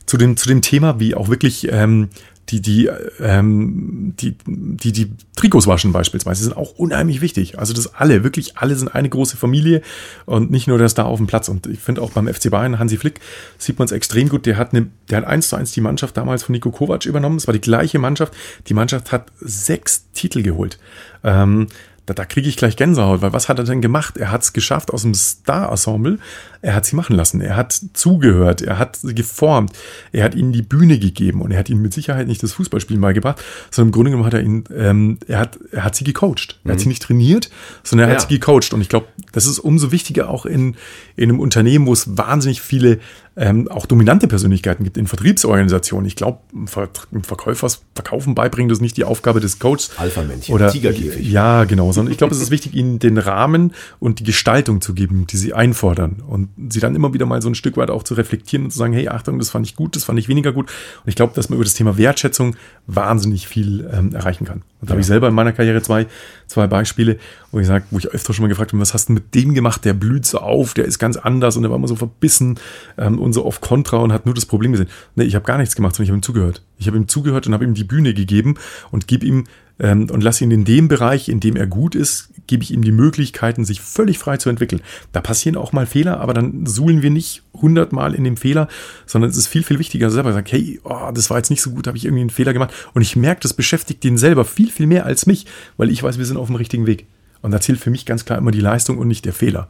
zu 0.06 0.16
dem, 0.16 0.36
zu 0.36 0.48
dem 0.48 0.62
Thema, 0.62 0.98
wie 0.98 1.14
auch 1.14 1.28
wirklich 1.28 1.68
ähm, 1.70 2.08
die, 2.50 2.60
die, 2.60 2.90
ähm, 3.20 4.14
die, 4.18 4.36
die, 4.46 4.92
die 4.92 5.12
Trikots 5.36 5.66
waschen 5.66 5.92
beispielsweise 5.92 6.42
sind 6.42 6.56
auch 6.56 6.72
unheimlich 6.72 7.20
wichtig. 7.20 7.58
Also 7.58 7.72
das 7.72 7.94
alle, 7.94 8.24
wirklich 8.24 8.58
alle 8.58 8.74
sind 8.74 8.88
eine 8.94 9.08
große 9.08 9.36
Familie 9.36 9.82
und 10.26 10.50
nicht 10.50 10.66
nur 10.66 10.78
das 10.78 10.94
da 10.94 11.04
auf 11.04 11.18
dem 11.18 11.26
Platz. 11.26 11.48
Und 11.48 11.66
ich 11.66 11.78
finde 11.78 12.02
auch 12.02 12.10
beim 12.10 12.26
FC 12.26 12.50
Bayern, 12.50 12.78
Hansi 12.78 12.96
Flick, 12.96 13.20
sieht 13.56 13.78
man 13.78 13.86
es 13.86 13.92
extrem 13.92 14.28
gut. 14.28 14.46
Der 14.46 14.56
hat, 14.56 14.74
eine, 14.74 14.88
der 15.08 15.18
hat 15.18 15.26
eins 15.26 15.48
zu 15.48 15.56
eins 15.56 15.72
die 15.72 15.80
Mannschaft 15.80 16.16
damals 16.16 16.42
von 16.42 16.52
Nico 16.52 16.70
Kovac 16.70 17.06
übernommen. 17.06 17.36
Es 17.36 17.46
war 17.46 17.54
die 17.54 17.60
gleiche 17.60 17.98
Mannschaft. 17.98 18.34
Die 18.66 18.74
Mannschaft 18.74 19.12
hat 19.12 19.30
sechs 19.40 20.10
Titel 20.12 20.42
geholt. 20.42 20.78
Ähm, 21.22 21.68
da, 22.10 22.14
da 22.14 22.24
kriege 22.24 22.48
ich 22.48 22.56
gleich 22.56 22.76
Gänsehaut, 22.76 23.22
weil 23.22 23.32
was 23.32 23.48
hat 23.48 23.58
er 23.58 23.64
denn 23.64 23.80
gemacht? 23.80 24.16
Er 24.16 24.32
hat 24.32 24.42
es 24.42 24.52
geschafft 24.52 24.92
aus 24.92 25.02
dem 25.02 25.14
Star-Ensemble, 25.14 26.18
er 26.62 26.74
hat 26.74 26.84
sie 26.84 26.96
machen 26.96 27.16
lassen, 27.16 27.40
er 27.40 27.56
hat 27.56 27.80
zugehört, 27.94 28.62
er 28.62 28.78
hat 28.78 28.96
sie 28.96 29.14
geformt, 29.14 29.72
er 30.12 30.24
hat 30.24 30.34
ihnen 30.34 30.52
die 30.52 30.62
Bühne 30.62 30.98
gegeben 30.98 31.42
und 31.42 31.50
er 31.50 31.58
hat 31.58 31.70
ihnen 31.70 31.82
mit 31.82 31.94
Sicherheit 31.94 32.26
nicht 32.26 32.42
das 32.42 32.52
Fußballspielen 32.52 33.00
beigebracht, 33.00 33.42
sondern 33.70 33.88
im 33.88 33.92
Grunde 33.92 34.10
genommen 34.10 34.26
hat 34.26 34.34
er 34.34 34.42
ihn, 34.42 34.64
ähm, 34.74 35.18
er, 35.26 35.38
hat, 35.38 35.58
er 35.72 35.84
hat 35.84 35.94
sie 35.94 36.04
gecoacht. 36.04 36.58
Er 36.64 36.68
mhm. 36.68 36.72
hat 36.72 36.80
sie 36.80 36.88
nicht 36.88 37.02
trainiert, 37.02 37.50
sondern 37.82 38.08
er 38.08 38.14
ja. 38.14 38.20
hat 38.20 38.28
sie 38.28 38.34
gecoacht. 38.34 38.72
Und 38.72 38.80
ich 38.80 38.88
glaube, 38.88 39.06
das 39.32 39.46
ist 39.46 39.58
umso 39.58 39.92
wichtiger 39.92 40.28
auch 40.28 40.46
in, 40.46 40.76
in 41.16 41.30
einem 41.30 41.40
Unternehmen, 41.40 41.86
wo 41.86 41.92
es 41.92 42.16
wahnsinnig 42.16 42.60
viele 42.60 42.98
ähm, 43.36 43.68
auch 43.68 43.86
dominante 43.86 44.28
Persönlichkeiten 44.28 44.84
gibt 44.84 44.98
in 44.98 45.06
Vertriebsorganisationen. 45.06 46.06
Ich 46.06 46.16
glaube, 46.16 46.40
im 46.52 47.24
Verkäufers 47.24 47.82
Verkaufen 47.94 48.34
beibringen, 48.34 48.68
das 48.68 48.78
ist 48.78 48.82
nicht 48.82 48.96
die 48.98 49.04
Aufgabe 49.04 49.40
des 49.40 49.58
Coaches. 49.58 49.92
Alpha-Männchen, 49.96 50.54
oder 50.54 50.70
Tigerkäfig. 50.70 51.26
Ja, 51.26 51.64
genau. 51.64 51.92
Sondern 51.92 52.12
ich 52.12 52.18
glaube, 52.18 52.34
es 52.34 52.40
ist 52.42 52.50
wichtig, 52.50 52.74
ihnen 52.74 52.98
den 52.98 53.16
Rahmen 53.16 53.72
und 53.98 54.18
die 54.18 54.24
Gestaltung 54.24 54.80
zu 54.80 54.94
geben, 54.94 55.26
die 55.26 55.36
sie 55.38 55.54
einfordern. 55.54 56.22
Und 56.26 56.49
sie 56.68 56.80
dann 56.80 56.94
immer 56.94 57.12
wieder 57.12 57.26
mal 57.26 57.40
so 57.42 57.48
ein 57.48 57.54
Stück 57.54 57.76
weit 57.76 57.90
auch 57.90 58.02
zu 58.02 58.14
reflektieren 58.14 58.64
und 58.64 58.70
zu 58.70 58.78
sagen, 58.78 58.92
hey, 58.92 59.08
Achtung, 59.08 59.38
das 59.38 59.50
fand 59.50 59.66
ich 59.66 59.76
gut, 59.76 59.96
das 59.96 60.04
fand 60.04 60.18
ich 60.18 60.28
weniger 60.28 60.52
gut. 60.52 60.66
Und 60.68 61.08
ich 61.08 61.14
glaube, 61.14 61.32
dass 61.34 61.48
man 61.48 61.56
über 61.56 61.64
das 61.64 61.74
Thema 61.74 61.96
Wertschätzung 61.96 62.56
wahnsinnig 62.86 63.48
viel 63.48 63.88
ähm, 63.92 64.14
erreichen 64.14 64.44
kann. 64.44 64.62
Und 64.80 64.82
da 64.82 64.86
ja. 64.88 64.90
habe 64.92 65.00
ich 65.00 65.06
selber 65.06 65.28
in 65.28 65.34
meiner 65.34 65.52
Karriere 65.52 65.82
zwei, 65.82 66.06
zwei 66.46 66.66
Beispiele, 66.66 67.18
wo 67.52 67.60
ich 67.60 67.66
sage, 67.66 67.84
wo 67.90 67.98
ich 67.98 68.08
öfter 68.08 68.32
schon 68.32 68.44
mal 68.44 68.48
gefragt 68.48 68.72
habe, 68.72 68.80
was 68.80 68.94
hast 68.94 69.08
du 69.08 69.12
mit 69.12 69.34
dem 69.34 69.54
gemacht? 69.54 69.84
Der 69.84 69.94
blüht 69.94 70.26
so 70.26 70.38
auf, 70.38 70.74
der 70.74 70.84
ist 70.84 70.98
ganz 70.98 71.16
anders 71.16 71.56
und 71.56 71.62
der 71.62 71.70
war 71.70 71.78
immer 71.78 71.88
so 71.88 71.96
verbissen 71.96 72.58
ähm, 72.98 73.18
und 73.18 73.32
so 73.32 73.44
auf 73.44 73.60
Kontra 73.60 73.98
und 73.98 74.12
hat 74.12 74.26
nur 74.26 74.34
das 74.34 74.46
Problem 74.46 74.72
gesehen. 74.72 74.88
Nee, 75.14 75.24
ich 75.24 75.34
habe 75.34 75.44
gar 75.44 75.58
nichts 75.58 75.76
gemacht, 75.76 75.94
sondern 75.94 76.04
ich 76.04 76.10
habe 76.10 76.18
ihm 76.18 76.22
zugehört. 76.22 76.62
Ich 76.78 76.86
habe 76.86 76.96
ihm 76.96 77.08
zugehört 77.08 77.46
und 77.46 77.54
habe 77.54 77.64
ihm 77.64 77.74
die 77.74 77.84
Bühne 77.84 78.14
gegeben 78.14 78.56
und 78.90 79.06
gebe 79.06 79.26
ihm 79.26 79.44
und 79.82 80.22
lasse 80.22 80.44
ihn 80.44 80.50
in 80.50 80.64
dem 80.64 80.88
Bereich, 80.88 81.30
in 81.30 81.40
dem 81.40 81.56
er 81.56 81.66
gut 81.66 81.94
ist, 81.94 82.28
gebe 82.46 82.62
ich 82.62 82.70
ihm 82.70 82.82
die 82.82 82.92
Möglichkeiten, 82.92 83.64
sich 83.64 83.80
völlig 83.80 84.18
frei 84.18 84.36
zu 84.36 84.50
entwickeln. 84.50 84.82
Da 85.12 85.22
passieren 85.22 85.56
auch 85.56 85.72
mal 85.72 85.86
Fehler, 85.86 86.20
aber 86.20 86.34
dann 86.34 86.66
suhlen 86.66 87.00
wir 87.00 87.10
nicht 87.10 87.44
hundertmal 87.54 88.14
in 88.14 88.24
dem 88.24 88.36
Fehler, 88.36 88.68
sondern 89.06 89.30
es 89.30 89.38
ist 89.38 89.46
viel, 89.46 89.62
viel 89.62 89.78
wichtiger, 89.78 90.10
selber 90.10 90.34
sagt, 90.34 90.52
hey, 90.52 90.80
oh, 90.84 91.10
das 91.14 91.30
war 91.30 91.38
jetzt 91.38 91.48
nicht 91.48 91.62
so 91.62 91.70
gut, 91.70 91.86
habe 91.86 91.96
ich 91.96 92.04
irgendwie 92.04 92.20
einen 92.20 92.30
Fehler 92.30 92.52
gemacht. 92.52 92.74
Und 92.92 93.00
ich 93.00 93.16
merke, 93.16 93.40
das 93.40 93.54
beschäftigt 93.54 94.04
den 94.04 94.18
selber 94.18 94.44
viel, 94.44 94.70
viel 94.70 94.86
mehr 94.86 95.06
als 95.06 95.24
mich, 95.26 95.46
weil 95.78 95.90
ich 95.90 96.02
weiß, 96.02 96.18
wir 96.18 96.26
sind 96.26 96.36
auf 96.36 96.48
dem 96.48 96.56
richtigen 96.56 96.86
Weg. 96.86 97.06
Und 97.40 97.52
da 97.52 97.60
zählt 97.60 97.78
für 97.78 97.90
mich 97.90 98.04
ganz 98.04 98.26
klar 98.26 98.36
immer 98.36 98.50
die 98.50 98.60
Leistung 98.60 98.98
und 98.98 99.08
nicht 99.08 99.24
der 99.24 99.32
Fehler. 99.32 99.68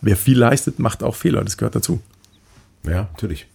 Wer 0.00 0.16
viel 0.16 0.38
leistet, 0.38 0.80
macht 0.80 1.04
auch 1.04 1.14
Fehler. 1.14 1.44
Das 1.44 1.56
gehört 1.56 1.76
dazu. 1.76 2.00
Ja, 2.84 3.08
natürlich. 3.12 3.46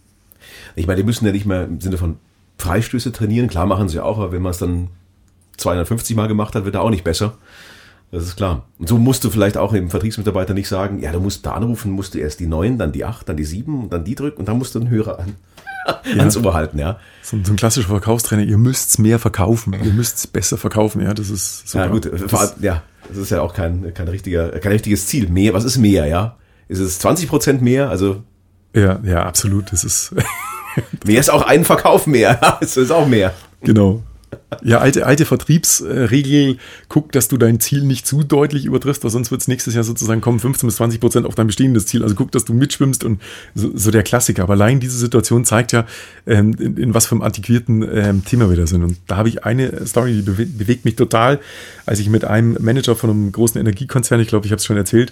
Ich 0.75 0.87
meine, 0.87 1.01
die 1.01 1.05
müssen 1.05 1.25
ja 1.25 1.33
nicht 1.33 1.45
mehr 1.45 1.65
im 1.65 1.81
Sinne 1.81 1.97
von 1.97 2.17
Freistöße 2.57 3.11
trainieren. 3.11 3.49
Klar 3.49 3.65
machen 3.65 3.89
sie 3.89 3.99
auch, 3.99 4.17
aber 4.17 4.31
wenn 4.31 4.41
man 4.41 4.51
es 4.51 4.57
dann 4.57 4.87
250 5.57 6.15
Mal 6.15 6.27
gemacht 6.27 6.55
hat, 6.55 6.65
wird 6.65 6.75
er 6.75 6.81
auch 6.81 6.89
nicht 6.89 7.03
besser. 7.03 7.37
Das 8.11 8.23
ist 8.23 8.37
klar. 8.37 8.65
Und 8.79 8.87
so 8.87 8.97
musst 8.97 9.23
du 9.23 9.29
vielleicht 9.29 9.57
auch 9.57 9.73
dem 9.73 9.89
Vertriebsmitarbeiter 9.89 10.53
nicht 10.53 10.69
sagen, 10.69 11.01
ja, 11.01 11.11
du 11.11 11.19
musst 11.19 11.45
da 11.45 11.51
anrufen, 11.51 11.91
musst 11.91 12.13
du 12.13 12.19
erst 12.19 12.39
die 12.39 12.47
9, 12.47 12.77
dann 12.77 12.93
die 12.93 13.03
8, 13.03 13.27
dann 13.27 13.35
die 13.35 13.43
7 13.43 13.83
und 13.83 13.91
dann 13.91 14.05
die 14.05 14.15
drücken 14.15 14.39
und 14.39 14.47
dann 14.47 14.57
musst 14.57 14.75
du 14.75 14.79
einen 14.79 14.89
Hörer 14.89 15.19
an, 15.19 15.35
ja. 16.05 16.19
ans 16.19 16.37
Ohr 16.37 16.53
halten, 16.53 16.79
ja. 16.79 16.99
So, 17.21 17.37
so 17.43 17.51
ein 17.51 17.57
klassischer 17.57 17.89
Verkaufstrainer, 17.89 18.43
ihr 18.43 18.57
müsst's 18.57 18.97
mehr 18.97 19.19
verkaufen, 19.19 19.73
ihr 19.73 19.91
müsst's 19.91 20.25
besser 20.25 20.57
verkaufen, 20.57 21.01
ja, 21.01 21.13
das 21.13 21.29
ist 21.29 21.67
super. 21.67 21.85
Ja, 21.85 21.91
gut, 21.91 22.09
das, 22.31 22.55
ja, 22.61 22.81
das 23.09 23.17
ist 23.17 23.29
ja 23.29 23.41
auch 23.41 23.53
kein, 23.53 23.93
kein, 23.93 24.07
richtiger, 24.07 24.51
kein 24.51 24.71
richtiges 24.71 25.07
Ziel. 25.07 25.27
Mehr, 25.27 25.53
was 25.53 25.65
ist 25.65 25.77
mehr, 25.77 26.05
ja? 26.05 26.37
Ist 26.69 26.79
es 26.79 26.99
20 26.99 27.27
Prozent 27.27 27.61
mehr? 27.61 27.89
Also. 27.89 28.23
Ja, 28.73 28.99
ja, 29.03 29.25
absolut, 29.25 29.71
das 29.73 29.83
ist. 29.83 30.15
mehr 31.05 31.19
ist 31.19 31.29
auch 31.29 31.41
ein 31.41 31.65
Verkauf 31.65 32.07
mehr, 32.07 32.39
ja, 32.41 32.57
das 32.61 32.77
ist 32.77 32.91
auch 32.91 33.07
mehr. 33.07 33.33
Genau. 33.63 34.01
Ja, 34.63 34.77
alte, 34.77 35.05
alte 35.05 35.25
Vertriebsregel, 35.25 36.57
guck, 36.87 37.11
dass 37.11 37.27
du 37.27 37.37
dein 37.37 37.59
Ziel 37.59 37.83
nicht 37.83 38.07
zu 38.07 38.23
deutlich 38.23 38.63
übertriffst, 38.63 39.03
weil 39.03 39.11
sonst 39.11 39.29
wird 39.29 39.41
es 39.41 39.49
nächstes 39.49 39.73
Jahr 39.75 39.83
sozusagen 39.83 40.21
kommen 40.21 40.39
15 40.39 40.67
bis 40.67 40.77
20 40.77 41.01
Prozent 41.01 41.25
auf 41.25 41.35
dein 41.35 41.47
bestehendes 41.47 41.85
Ziel. 41.85 42.01
Also 42.01 42.15
guck, 42.15 42.31
dass 42.31 42.45
du 42.45 42.53
mitschwimmst 42.53 43.03
und 43.03 43.21
so, 43.55 43.71
so 43.75 43.91
der 43.91 44.03
Klassiker. 44.03 44.43
Aber 44.43 44.53
allein 44.53 44.79
diese 44.79 44.97
Situation 44.97 45.43
zeigt 45.43 45.73
ja, 45.73 45.85
ähm, 46.25 46.55
in, 46.59 46.77
in, 46.77 46.93
was 46.93 47.07
für 47.07 47.15
einem 47.15 47.23
antiquierten 47.23 47.85
ähm, 47.91 48.23
Thema 48.23 48.49
wir 48.49 48.55
da 48.55 48.67
sind. 48.67 48.83
Und 48.83 48.97
da 49.07 49.17
habe 49.17 49.27
ich 49.27 49.43
eine 49.43 49.85
Story, 49.85 50.13
die 50.13 50.21
bewe 50.21 50.45
bewegt 50.45 50.85
mich 50.85 50.95
total, 50.95 51.41
als 51.85 51.99
ich 51.99 52.09
mit 52.09 52.23
einem 52.23 52.57
Manager 52.61 52.95
von 52.95 53.09
einem 53.09 53.31
großen 53.33 53.59
Energiekonzern, 53.59 54.21
ich 54.21 54.29
glaube, 54.29 54.45
ich 54.45 54.53
habe 54.53 54.59
es 54.59 54.65
schon 54.65 54.77
erzählt, 54.77 55.11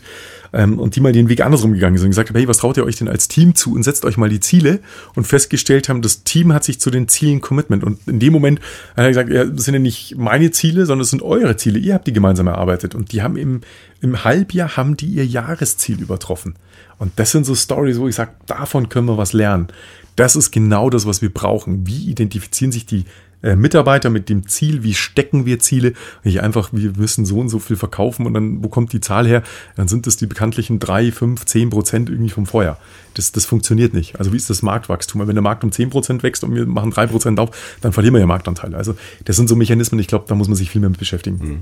ähm, 0.55 0.79
und 0.79 0.95
die 0.95 1.01
mal 1.01 1.11
den 1.11 1.27
Weg 1.27 1.41
andersrum 1.41 1.73
gegangen 1.73 1.97
sind 1.97 2.05
und 2.05 2.11
gesagt 2.11 2.29
haben, 2.29 2.37
hey, 2.37 2.47
was 2.47 2.59
traut 2.59 2.77
ihr 2.77 2.85
euch 2.85 2.95
denn 2.95 3.09
als 3.09 3.27
Team 3.27 3.55
zu 3.55 3.73
und 3.73 3.83
setzt 3.83 4.05
euch 4.05 4.15
mal 4.15 4.29
die 4.29 4.39
Ziele 4.39 4.79
und 5.13 5.27
festgestellt 5.27 5.89
haben, 5.89 6.01
das 6.01 6.23
Team 6.23 6.53
hat 6.53 6.63
sich 6.63 6.79
zu 6.79 6.89
den 6.89 7.09
Zielen 7.09 7.41
Commitment. 7.41 7.83
Und 7.83 7.99
in 8.07 8.19
dem 8.19 8.31
Moment 8.31 8.61
hat 8.95 9.03
er 9.03 9.09
gesagt, 9.09 9.29
ja, 9.29 9.43
das 9.43 9.65
sind 9.65 9.73
ja 9.73 9.79
nicht 9.81 10.15
meine 10.17 10.51
Ziele, 10.51 10.85
sondern 10.85 11.03
es 11.03 11.09
sind 11.09 11.21
eure 11.21 11.57
Ziele. 11.57 11.77
Ihr 11.77 11.93
habt 11.93 12.07
die 12.07 12.13
gemeinsam 12.13 12.47
erarbeitet. 12.47 12.95
Und 12.95 13.11
die 13.11 13.21
haben 13.21 13.35
im, 13.35 13.61
im 14.01 14.23
Halbjahr 14.23 14.77
haben 14.77 14.95
die 14.95 15.07
ihr 15.07 15.25
Jahresziel 15.25 16.01
übertroffen. 16.01 16.55
Und 16.97 17.11
das 17.17 17.31
sind 17.31 17.45
so 17.45 17.53
Stories, 17.53 17.99
wo 17.99 18.07
ich 18.07 18.15
sage, 18.15 18.31
davon 18.45 18.87
können 18.87 19.07
wir 19.07 19.17
was 19.17 19.33
lernen. 19.33 19.67
Das 20.15 20.37
ist 20.37 20.51
genau 20.51 20.89
das, 20.89 21.05
was 21.05 21.21
wir 21.21 21.33
brauchen. 21.33 21.85
Wie 21.85 22.09
identifizieren 22.09 22.71
sich 22.71 22.85
die 22.85 23.03
Mitarbeiter 23.41 24.09
mit 24.09 24.29
dem 24.29 24.47
Ziel, 24.47 24.83
wie 24.83 24.93
stecken 24.93 25.45
wir 25.45 25.59
Ziele, 25.59 25.93
nicht 26.23 26.41
einfach, 26.41 26.69
wir 26.71 26.93
müssen 26.97 27.25
so 27.25 27.39
und 27.39 27.49
so 27.49 27.59
viel 27.59 27.75
verkaufen 27.75 28.25
und 28.25 28.33
dann, 28.33 28.63
wo 28.63 28.69
kommt 28.69 28.91
die 28.93 29.01
Zahl 29.01 29.27
her? 29.27 29.43
Dann 29.75 29.87
sind 29.87 30.07
das 30.07 30.17
die 30.17 30.25
bekanntlichen 30.25 30.79
drei, 30.79 31.11
fünf, 31.11 31.45
zehn 31.45 31.69
Prozent 31.69 32.09
irgendwie 32.09 32.31
vom 32.31 32.45
Vorjahr. 32.45 32.79
Das, 33.13 33.31
das 33.31 33.45
funktioniert 33.45 33.93
nicht. 33.93 34.17
Also 34.17 34.33
wie 34.33 34.37
ist 34.37 34.49
das 34.49 34.61
Marktwachstum? 34.61 35.27
Wenn 35.27 35.35
der 35.35 35.41
Markt 35.41 35.63
um 35.63 35.71
zehn 35.71 35.89
Prozent 35.89 36.23
wächst 36.23 36.43
und 36.43 36.55
wir 36.55 36.65
machen 36.65 36.91
drei 36.91 37.07
Prozent 37.07 37.39
auf, 37.39 37.77
dann 37.81 37.93
verlieren 37.93 38.13
wir 38.13 38.19
ja 38.19 38.27
Marktanteile. 38.27 38.75
Also 38.75 38.95
das 39.25 39.35
sind 39.35 39.47
so 39.47 39.55
Mechanismen, 39.55 39.99
ich 39.99 40.07
glaube, 40.07 40.25
da 40.27 40.35
muss 40.35 40.47
man 40.47 40.55
sich 40.55 40.69
viel 40.69 40.81
mehr 40.81 40.89
mit 40.89 40.99
beschäftigen. 40.99 41.37
Mhm. 41.37 41.59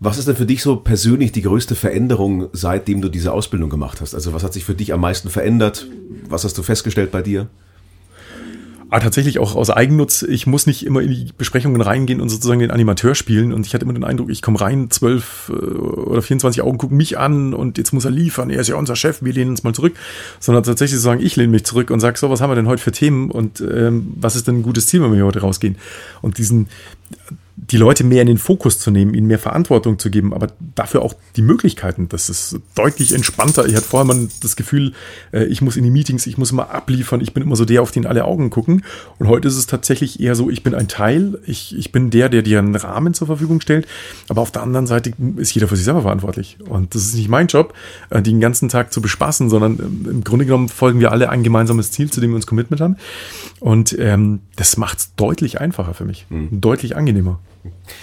Was 0.00 0.16
ist 0.16 0.28
denn 0.28 0.36
für 0.36 0.46
dich 0.46 0.62
so 0.62 0.76
persönlich 0.76 1.32
die 1.32 1.42
größte 1.42 1.74
Veränderung, 1.74 2.48
seitdem 2.52 3.00
du 3.00 3.08
diese 3.08 3.32
Ausbildung 3.32 3.68
gemacht 3.68 4.00
hast? 4.00 4.14
Also 4.14 4.32
was 4.32 4.44
hat 4.44 4.52
sich 4.52 4.64
für 4.64 4.74
dich 4.74 4.92
am 4.92 5.00
meisten 5.00 5.28
verändert? 5.28 5.88
Was 6.28 6.44
hast 6.44 6.56
du 6.56 6.62
festgestellt 6.62 7.10
bei 7.10 7.20
dir? 7.20 7.48
Ah, 8.90 9.00
tatsächlich 9.00 9.38
auch 9.38 9.54
aus 9.54 9.68
Eigennutz. 9.68 10.22
Ich 10.22 10.46
muss 10.46 10.66
nicht 10.66 10.86
immer 10.86 11.02
in 11.02 11.10
die 11.10 11.26
Besprechungen 11.36 11.80
reingehen 11.82 12.22
und 12.22 12.30
sozusagen 12.30 12.60
den 12.60 12.70
Animateur 12.70 13.14
spielen. 13.14 13.52
Und 13.52 13.66
ich 13.66 13.74
hatte 13.74 13.84
immer 13.84 13.92
den 13.92 14.04
Eindruck, 14.04 14.30
ich 14.30 14.40
komme 14.40 14.58
rein, 14.60 14.90
zwölf 14.90 15.52
äh, 15.52 15.52
oder 15.52 16.22
24 16.22 16.62
Augen 16.62 16.78
gucken 16.78 16.96
mich 16.96 17.18
an 17.18 17.52
und 17.52 17.76
jetzt 17.76 17.92
muss 17.92 18.06
er 18.06 18.10
liefern. 18.10 18.48
Er 18.48 18.60
ist 18.60 18.68
ja 18.68 18.76
unser 18.76 18.96
Chef, 18.96 19.22
wir 19.22 19.32
lehnen 19.32 19.50
uns 19.50 19.62
mal 19.62 19.74
zurück. 19.74 19.94
Sondern 20.40 20.64
tatsächlich 20.64 21.00
sagen, 21.00 21.20
ich 21.20 21.36
lehne 21.36 21.52
mich 21.52 21.64
zurück 21.64 21.90
und 21.90 22.00
sage, 22.00 22.18
so, 22.18 22.30
was 22.30 22.40
haben 22.40 22.50
wir 22.50 22.54
denn 22.54 22.66
heute 22.66 22.82
für 22.82 22.92
Themen 22.92 23.30
und 23.30 23.60
ähm, 23.60 24.14
was 24.16 24.36
ist 24.36 24.48
denn 24.48 24.60
ein 24.60 24.62
gutes 24.62 24.86
Ziel, 24.86 25.02
wenn 25.02 25.12
wir 25.12 25.26
heute 25.26 25.40
rausgehen? 25.40 25.76
Und 26.22 26.38
diesen 26.38 26.68
die 27.70 27.76
Leute 27.76 28.02
mehr 28.02 28.22
in 28.22 28.28
den 28.28 28.38
Fokus 28.38 28.78
zu 28.78 28.90
nehmen, 28.90 29.12
ihnen 29.12 29.26
mehr 29.26 29.38
Verantwortung 29.38 29.98
zu 29.98 30.10
geben, 30.10 30.32
aber 30.32 30.48
dafür 30.74 31.02
auch 31.02 31.14
die 31.36 31.42
Möglichkeiten. 31.42 32.08
Das 32.08 32.30
ist 32.30 32.58
deutlich 32.74 33.12
entspannter. 33.12 33.66
Ich 33.66 33.74
hatte 33.74 33.84
vorher 33.84 34.06
mal 34.06 34.28
das 34.40 34.56
Gefühl, 34.56 34.92
äh, 35.32 35.44
ich 35.44 35.60
muss 35.60 35.76
in 35.76 35.84
die 35.84 35.90
Meetings, 35.90 36.26
ich 36.26 36.38
muss 36.38 36.50
immer 36.50 36.70
abliefern, 36.70 37.20
ich 37.20 37.34
bin 37.34 37.42
immer 37.42 37.56
so 37.56 37.66
der, 37.66 37.82
auf 37.82 37.90
den 37.90 38.06
alle 38.06 38.24
Augen 38.24 38.48
gucken. 38.48 38.84
Und 39.18 39.28
heute 39.28 39.48
ist 39.48 39.56
es 39.56 39.66
tatsächlich 39.66 40.20
eher 40.20 40.34
so, 40.34 40.48
ich 40.48 40.62
bin 40.62 40.74
ein 40.74 40.88
Teil, 40.88 41.38
ich, 41.44 41.76
ich 41.76 41.92
bin 41.92 42.10
der, 42.10 42.30
der 42.30 42.42
dir 42.42 42.58
einen 42.58 42.74
Rahmen 42.74 43.12
zur 43.12 43.26
Verfügung 43.26 43.60
stellt, 43.60 43.86
aber 44.28 44.40
auf 44.40 44.50
der 44.50 44.62
anderen 44.62 44.86
Seite 44.86 45.12
ist 45.36 45.54
jeder 45.54 45.68
für 45.68 45.76
sich 45.76 45.84
selber 45.84 46.02
verantwortlich. 46.02 46.56
Und 46.66 46.94
das 46.94 47.04
ist 47.04 47.14
nicht 47.16 47.28
mein 47.28 47.48
Job, 47.48 47.74
äh, 48.08 48.22
den 48.22 48.40
ganzen 48.40 48.70
Tag 48.70 48.94
zu 48.94 49.02
bespaßen, 49.02 49.50
sondern 49.50 49.78
ähm, 49.78 50.06
im 50.10 50.24
Grunde 50.24 50.46
genommen 50.46 50.70
folgen 50.70 51.00
wir 51.00 51.12
alle 51.12 51.28
ein 51.28 51.42
gemeinsames 51.42 51.90
Ziel, 51.90 52.10
zu 52.10 52.22
dem 52.22 52.30
wir 52.30 52.36
uns 52.36 52.46
Commitment 52.46 52.80
haben. 52.80 52.96
Und 53.60 53.94
ähm, 53.98 54.40
das 54.56 54.78
macht 54.78 54.98
es 54.98 55.14
deutlich 55.16 55.60
einfacher 55.60 55.92
für 55.92 56.06
mich, 56.06 56.26
mhm. 56.30 56.60
deutlich 56.60 56.96
angenehmer. 56.96 57.40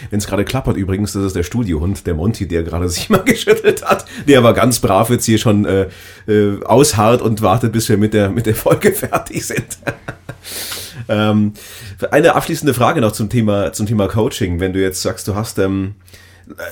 Wenn 0.10 0.19
es 0.19 0.28
gerade 0.28 0.45
klappert 0.45 0.78
übrigens, 0.78 1.13
das 1.13 1.23
ist 1.23 1.36
der 1.36 1.43
Studiohund, 1.43 2.06
der 2.08 2.13
Monty, 2.13 2.47
der 2.47 2.63
gerade 2.63 2.89
sich 2.89 3.10
mal 3.10 3.23
geschüttelt 3.23 3.84
hat. 3.84 4.06
Der 4.28 4.39
aber 4.39 4.54
ganz 4.54 4.80
brav 4.80 5.10
jetzt 5.10 5.25
hier 5.25 5.38
schon 5.38 5.65
äh, 5.65 5.88
äh, 6.28 6.63
ausharrt 6.63 7.21
und 7.21 7.41
wartet, 7.41 7.71
bis 7.71 7.89
wir 7.89 7.97
mit 7.97 8.13
der, 8.13 8.30
mit 8.30 8.45
der 8.45 8.56
Folge 8.56 8.91
fertig 8.93 9.45
sind. 9.45 9.78
ähm, 11.10 11.54
eine 12.12 12.36
abschließende 12.36 12.73
Frage 12.73 13.01
noch 13.01 13.12
zum 13.12 13.30
Thema, 13.30 13.73
zum 13.73 13.86
Thema 13.86 14.08
Coaching. 14.08 14.60
Wenn 14.60 14.73
du 14.73 14.82
jetzt 14.82 15.01
sagst, 15.01 15.28
du 15.28 15.36
hast 15.36 15.60
ähm, 15.60 15.95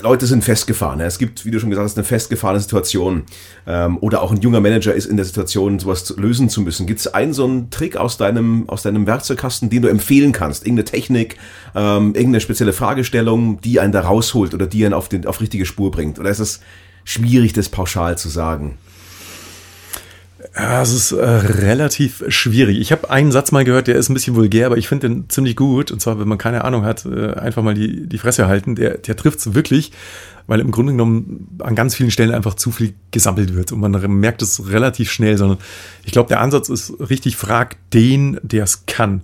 Leute 0.02 0.28
sind 0.28 0.44
festgefahren. 0.44 1.00
Es 1.02 1.18
gibt, 1.18 1.46
wie 1.46 1.52
du 1.52 1.60
schon 1.60 1.70
gesagt 1.72 1.86
hast, 1.86 1.98
eine 1.98 2.04
festgefahrene 2.04 2.60
Situation. 2.60 3.24
Ähm, 3.66 3.98
oder 4.02 4.22
auch 4.22 4.32
ein 4.32 4.40
junger 4.40 4.60
Manager 4.60 4.94
ist 4.94 5.08
in 5.08 5.18
der 5.18 5.26
Situation, 5.26 5.80
sowas 5.80 6.14
lösen 6.18 6.48
zu 6.48 6.62
müssen. 6.62 6.86
Gibt 6.86 7.00
es 7.00 7.08
einen 7.08 7.34
so 7.34 7.46
einen 7.46 7.72
Trick 7.72 7.98
aus 7.98 8.18
deinem, 8.18 8.70
aus 8.70 8.84
deinem 8.84 9.08
Werkzeugkasten, 9.08 9.70
den 9.70 9.82
du 9.82 9.88
empfehlen 9.88 10.32
kannst? 10.32 10.64
Irgendeine 10.66 10.86
Technik, 10.86 11.38
ähm, 11.76 12.14
irgendeine 12.14 12.42
spezielle 12.42 12.74
Fragestellung, 12.74 13.62
die 13.62 13.80
einen 13.80 13.92
da 13.92 14.02
rausholt 14.02 14.54
oder 14.54 14.68
die 14.68 14.86
einen 14.86 14.94
auf, 14.94 15.10
den, 15.10 15.26
auf 15.26 15.42
richtige 15.42 15.66
Spur 15.66 15.90
bringt? 15.90 16.20
Oder 16.20 16.30
ist 16.30 16.40
es 16.40 16.60
schwierig, 17.04 17.54
das 17.54 17.70
pauschal 17.70 18.18
zu 18.18 18.30
sagen? 18.30 18.78
Ja, 20.56 20.82
es 20.82 20.94
ist 20.94 21.12
äh, 21.12 21.24
relativ 21.24 22.24
schwierig. 22.28 22.80
Ich 22.80 22.92
habe 22.92 23.10
einen 23.10 23.32
Satz 23.32 23.52
mal 23.52 23.64
gehört, 23.64 23.88
der 23.88 23.96
ist 23.96 24.10
ein 24.10 24.14
bisschen 24.14 24.36
vulgär, 24.36 24.66
aber 24.66 24.78
ich 24.78 24.88
finde 24.88 25.08
den 25.08 25.30
ziemlich 25.30 25.56
gut. 25.56 25.92
Und 25.92 26.02
zwar, 26.02 26.20
wenn 26.20 26.28
man 26.28 26.38
keine 26.38 26.64
Ahnung 26.64 26.84
hat, 26.84 27.06
äh, 27.06 27.34
einfach 27.34 27.64
mal 27.64 27.74
die, 27.74 28.08
die 28.08 28.18
Fresse 28.18 28.48
halten. 28.48 28.76
Der, 28.76 28.98
der 28.98 29.16
trifft 29.16 29.40
es 29.40 29.54
wirklich, 29.54 29.92
weil 30.48 30.60
im 30.60 30.72
Grunde 30.72 30.94
genommen 30.94 31.58
an 31.60 31.76
ganz 31.76 31.96
vielen 31.96 32.12
Stellen 32.12 32.32
einfach 32.32 32.56
zu 32.56 32.72
viel 32.72 32.94
gesammelt 33.12 33.56
wird 33.56 33.72
und 33.72 33.80
man 33.80 33.92
merkt 34.20 34.42
es 34.42 34.70
relativ 34.70 35.12
schnell. 35.12 35.38
Sondern 35.38 35.60
ich 36.04 36.12
glaube, 36.12 36.30
der 36.30 36.42
Ansatz 36.42 36.70
ist 36.70 36.94
richtig, 37.00 37.36
frag 37.36 37.78
den, 37.92 38.40
der 38.44 38.64
es 38.64 38.86
kann. 38.86 39.22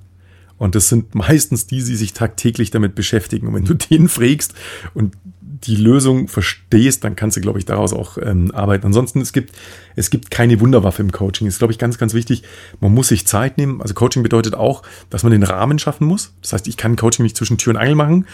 Und 0.57 0.75
das 0.75 0.89
sind 0.89 1.15
meistens 1.15 1.67
die, 1.67 1.83
die 1.83 1.95
sich 1.95 2.13
tagtäglich 2.13 2.71
damit 2.71 2.95
beschäftigen. 2.95 3.47
Und 3.47 3.55
wenn 3.55 3.65
du 3.65 3.73
den 3.73 4.07
frägst 4.09 4.53
und 4.93 5.15
die 5.63 5.75
Lösung 5.75 6.27
verstehst, 6.27 7.03
dann 7.03 7.15
kannst 7.15 7.37
du, 7.37 7.41
glaube 7.41 7.59
ich, 7.59 7.65
daraus 7.65 7.93
auch 7.93 8.17
ähm, 8.17 8.51
arbeiten. 8.51 8.85
Ansonsten, 8.85 9.21
es 9.21 9.33
gibt, 9.33 9.55
es 9.95 10.09
gibt 10.09 10.31
keine 10.31 10.59
Wunderwaffe 10.59 11.01
im 11.01 11.11
Coaching. 11.11 11.47
Das 11.47 11.55
ist, 11.55 11.59
glaube 11.59 11.73
ich, 11.73 11.79
ganz, 11.79 11.97
ganz 11.97 12.13
wichtig. 12.13 12.43
Man 12.79 12.93
muss 12.93 13.09
sich 13.09 13.27
Zeit 13.27 13.57
nehmen. 13.57 13.81
Also 13.81 13.93
Coaching 13.93 14.23
bedeutet 14.23 14.55
auch, 14.55 14.83
dass 15.09 15.23
man 15.23 15.31
den 15.31 15.43
Rahmen 15.43 15.79
schaffen 15.79 16.07
muss. 16.07 16.33
Das 16.41 16.53
heißt, 16.53 16.67
ich 16.67 16.77
kann 16.77 16.95
Coaching 16.95 17.23
nicht 17.23 17.35
zwischen 17.35 17.57
Tür 17.57 17.71
und 17.71 17.77
Angel 17.77 17.95
machen. 17.95 18.25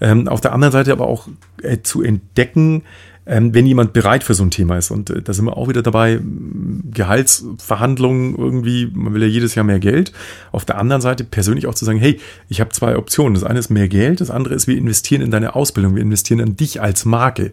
Ähm, 0.00 0.28
auf 0.28 0.40
der 0.40 0.52
anderen 0.52 0.72
Seite 0.72 0.92
aber 0.92 1.08
auch 1.08 1.28
äh, 1.62 1.78
zu 1.82 2.02
entdecken, 2.02 2.84
wenn 3.28 3.66
jemand 3.66 3.92
bereit 3.92 4.24
für 4.24 4.32
so 4.32 4.42
ein 4.42 4.50
Thema 4.50 4.78
ist. 4.78 4.90
Und 4.90 5.10
äh, 5.10 5.20
da 5.20 5.34
sind 5.34 5.44
wir 5.44 5.56
auch 5.56 5.68
wieder 5.68 5.82
dabei, 5.82 6.18
Gehaltsverhandlungen 6.90 8.36
irgendwie, 8.36 8.90
man 8.92 9.12
will 9.12 9.22
ja 9.22 9.28
jedes 9.28 9.54
Jahr 9.54 9.64
mehr 9.64 9.78
Geld. 9.78 10.12
Auf 10.50 10.64
der 10.64 10.78
anderen 10.78 11.02
Seite 11.02 11.24
persönlich 11.24 11.66
auch 11.66 11.74
zu 11.74 11.84
sagen, 11.84 11.98
hey, 11.98 12.18
ich 12.48 12.60
habe 12.60 12.70
zwei 12.70 12.96
Optionen. 12.96 13.34
Das 13.34 13.44
eine 13.44 13.58
ist 13.58 13.68
mehr 13.68 13.88
Geld, 13.88 14.22
das 14.22 14.30
andere 14.30 14.54
ist, 14.54 14.66
wir 14.66 14.78
investieren 14.78 15.20
in 15.20 15.30
deine 15.30 15.54
Ausbildung, 15.54 15.94
wir 15.94 16.02
investieren 16.02 16.40
in 16.40 16.56
dich 16.56 16.80
als 16.80 17.04
Marke. 17.04 17.52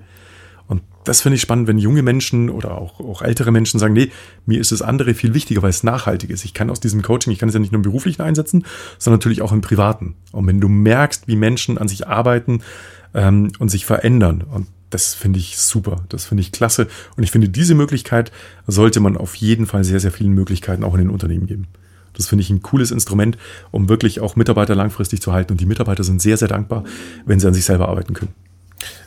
Und 0.67 0.81
das 1.03 1.21
finde 1.21 1.35
ich 1.35 1.41
spannend, 1.41 1.67
wenn 1.67 1.77
junge 1.77 2.01
Menschen 2.01 2.49
oder 2.49 2.77
auch, 2.77 2.99
auch 2.99 3.21
ältere 3.21 3.51
Menschen 3.51 3.79
sagen, 3.79 3.93
nee, 3.93 4.11
mir 4.45 4.59
ist 4.59 4.71
das 4.71 4.81
andere 4.81 5.13
viel 5.13 5.33
wichtiger, 5.33 5.61
weil 5.61 5.69
es 5.69 5.83
nachhaltig 5.83 6.29
ist. 6.29 6.45
Ich 6.45 6.53
kann 6.53 6.69
aus 6.69 6.79
diesem 6.79 7.01
Coaching, 7.01 7.33
ich 7.33 7.39
kann 7.39 7.49
es 7.49 7.53
ja 7.53 7.59
nicht 7.59 7.71
nur 7.73 7.79
im 7.79 7.83
beruflichen 7.83 8.21
einsetzen, 8.21 8.65
sondern 8.97 9.19
natürlich 9.19 9.41
auch 9.41 9.51
im 9.51 9.61
privaten. 9.61 10.15
Und 10.31 10.47
wenn 10.47 10.61
du 10.61 10.69
merkst, 10.69 11.27
wie 11.27 11.35
Menschen 11.35 11.77
an 11.77 11.87
sich 11.87 12.07
arbeiten 12.07 12.61
ähm, 13.13 13.51
und 13.59 13.69
sich 13.69 13.85
verändern, 13.85 14.43
und 14.49 14.67
das 14.89 15.13
finde 15.13 15.39
ich 15.39 15.57
super, 15.57 16.05
das 16.09 16.25
finde 16.25 16.41
ich 16.41 16.51
klasse. 16.51 16.87
Und 17.17 17.23
ich 17.23 17.31
finde, 17.31 17.49
diese 17.49 17.75
Möglichkeit 17.75 18.31
sollte 18.67 18.99
man 18.99 19.17
auf 19.17 19.35
jeden 19.35 19.65
Fall 19.65 19.83
sehr, 19.83 19.99
sehr 19.99 20.11
vielen 20.11 20.33
Möglichkeiten 20.33 20.83
auch 20.83 20.93
in 20.93 21.01
den 21.01 21.09
Unternehmen 21.09 21.47
geben. 21.47 21.67
Das 22.13 22.27
finde 22.27 22.43
ich 22.43 22.49
ein 22.49 22.61
cooles 22.61 22.91
Instrument, 22.91 23.37
um 23.71 23.89
wirklich 23.89 24.21
auch 24.21 24.35
Mitarbeiter 24.35 24.75
langfristig 24.75 25.21
zu 25.21 25.33
halten. 25.33 25.53
Und 25.53 25.61
die 25.61 25.65
Mitarbeiter 25.65 26.03
sind 26.03 26.21
sehr, 26.21 26.37
sehr 26.37 26.47
dankbar, 26.47 26.83
wenn 27.25 27.39
sie 27.39 27.47
an 27.47 27.53
sich 27.53 27.65
selber 27.65 27.89
arbeiten 27.89 28.13
können. 28.13 28.33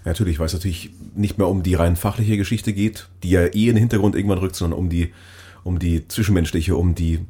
Natürlich, 0.04 0.38
weil 0.38 0.46
es 0.46 0.52
natürlich 0.52 0.90
nicht 1.14 1.38
mehr 1.38 1.48
um 1.48 1.62
die 1.62 1.74
rein 1.74 1.96
fachliche 1.96 2.36
Geschichte 2.36 2.72
geht, 2.72 3.08
die 3.22 3.30
ja 3.30 3.46
eh 3.46 3.68
in 3.68 3.74
den 3.74 3.76
Hintergrund 3.76 4.14
irgendwann 4.14 4.38
rückt, 4.38 4.56
sondern 4.56 4.78
um 4.78 4.88
die, 4.88 5.12
um 5.64 5.78
die 5.78 6.06
zwischenmenschliche, 6.08 6.76
um 6.76 6.94
die 6.94 7.20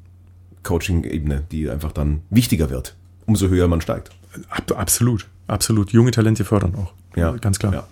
Coaching-Ebene, 0.62 1.44
die 1.50 1.70
einfach 1.70 1.92
dann 1.92 2.22
wichtiger 2.30 2.70
wird, 2.70 2.96
umso 3.26 3.48
höher 3.48 3.68
man 3.68 3.80
steigt. 3.80 4.10
Absolut, 4.74 5.26
absolut. 5.46 5.92
Junge 5.92 6.10
Talente 6.10 6.44
fördern 6.44 6.74
auch. 6.74 6.92
Ja, 7.16 7.32
ganz 7.32 7.58
klar. 7.58 7.72
Ja. 7.72 7.88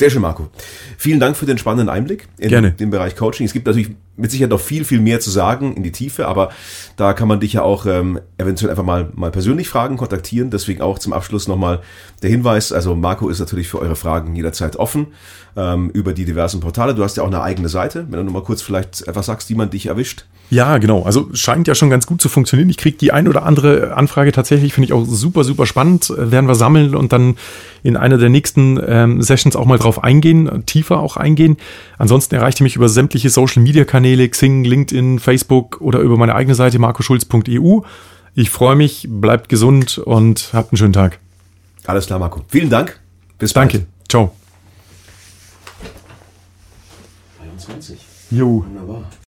Sehr 0.00 0.08
schön, 0.08 0.22
Marco. 0.22 0.48
Vielen 0.96 1.20
Dank 1.20 1.36
für 1.36 1.44
den 1.44 1.58
spannenden 1.58 1.90
Einblick 1.90 2.26
in 2.38 2.48
Gerne. 2.48 2.70
den 2.70 2.88
Bereich 2.88 3.16
Coaching. 3.16 3.44
Es 3.44 3.52
gibt 3.52 3.66
natürlich 3.66 3.90
mit 4.20 4.30
Sicherheit 4.30 4.50
noch 4.50 4.60
viel, 4.60 4.84
viel 4.84 5.00
mehr 5.00 5.20
zu 5.20 5.30
sagen 5.30 5.74
in 5.74 5.82
die 5.82 5.92
Tiefe, 5.92 6.28
aber 6.28 6.50
da 6.96 7.12
kann 7.12 7.28
man 7.28 7.40
dich 7.40 7.54
ja 7.54 7.62
auch 7.62 7.86
ähm, 7.86 8.20
eventuell 8.38 8.70
einfach 8.70 8.84
mal, 8.84 9.08
mal 9.14 9.30
persönlich 9.30 9.68
fragen, 9.68 9.96
kontaktieren. 9.96 10.50
Deswegen 10.50 10.82
auch 10.82 10.98
zum 10.98 11.12
Abschluss 11.12 11.48
nochmal 11.48 11.80
der 12.22 12.30
Hinweis. 12.30 12.72
Also 12.72 12.94
Marco 12.94 13.28
ist 13.28 13.40
natürlich 13.40 13.68
für 13.68 13.78
eure 13.78 13.96
Fragen 13.96 14.36
jederzeit 14.36 14.76
offen 14.76 15.08
ähm, 15.56 15.90
über 15.90 16.12
die 16.12 16.24
diversen 16.24 16.60
Portale. 16.60 16.94
Du 16.94 17.02
hast 17.02 17.16
ja 17.16 17.22
auch 17.22 17.28
eine 17.28 17.42
eigene 17.42 17.68
Seite. 17.68 18.06
Wenn 18.08 18.18
du 18.18 18.24
noch 18.24 18.32
mal 18.32 18.42
kurz 18.42 18.62
vielleicht 18.62 19.06
etwas 19.08 19.26
sagst, 19.26 19.48
wie 19.50 19.54
man 19.54 19.70
dich 19.70 19.86
erwischt. 19.86 20.24
Ja, 20.50 20.78
genau. 20.78 21.04
Also 21.04 21.28
scheint 21.32 21.68
ja 21.68 21.76
schon 21.76 21.90
ganz 21.90 22.06
gut 22.06 22.20
zu 22.20 22.28
funktionieren. 22.28 22.68
Ich 22.70 22.76
kriege 22.76 22.98
die 22.98 23.12
ein 23.12 23.28
oder 23.28 23.44
andere 23.44 23.94
Anfrage 23.94 24.32
tatsächlich, 24.32 24.74
finde 24.74 24.86
ich 24.86 24.92
auch 24.92 25.04
super, 25.06 25.44
super 25.44 25.64
spannend. 25.64 26.10
Äh, 26.10 26.32
werden 26.32 26.48
wir 26.48 26.56
sammeln 26.56 26.96
und 26.96 27.12
dann 27.12 27.36
in 27.82 27.96
einer 27.96 28.18
der 28.18 28.28
nächsten 28.28 28.78
ähm, 28.84 29.22
Sessions 29.22 29.54
auch 29.54 29.64
mal 29.64 29.78
drauf 29.78 30.02
eingehen, 30.02 30.64
tiefer 30.66 30.98
auch 30.98 31.16
eingehen. 31.16 31.56
Ansonsten 31.98 32.34
erreicht 32.34 32.60
ihr 32.60 32.64
mich 32.64 32.76
über 32.76 32.88
sämtliche 32.88 33.30
Social 33.30 33.62
Media 33.62 33.84
Kanäle, 34.10 34.28
Xing, 34.28 34.64
LinkedIn, 34.64 35.20
Facebook 35.20 35.80
oder 35.80 36.00
über 36.00 36.16
meine 36.16 36.34
eigene 36.34 36.56
Seite 36.56 36.80
marcoschulz.eu. 36.80 37.82
Ich 38.34 38.50
freue 38.50 38.74
mich, 38.74 39.06
bleibt 39.08 39.48
gesund 39.48 39.98
und 39.98 40.50
habt 40.52 40.72
einen 40.72 40.78
schönen 40.78 40.92
Tag. 40.92 41.20
Alles 41.86 42.06
klar, 42.06 42.18
Marco. 42.18 42.40
Vielen 42.48 42.70
Dank. 42.70 42.98
Bis 43.38 43.52
Danke. 43.52 43.78
bald. 43.78 43.88
Danke. 43.88 44.08
Ciao. 44.08 44.32
21. 47.40 48.00
Jo. 48.32 48.64
Wunderbar. 48.66 49.10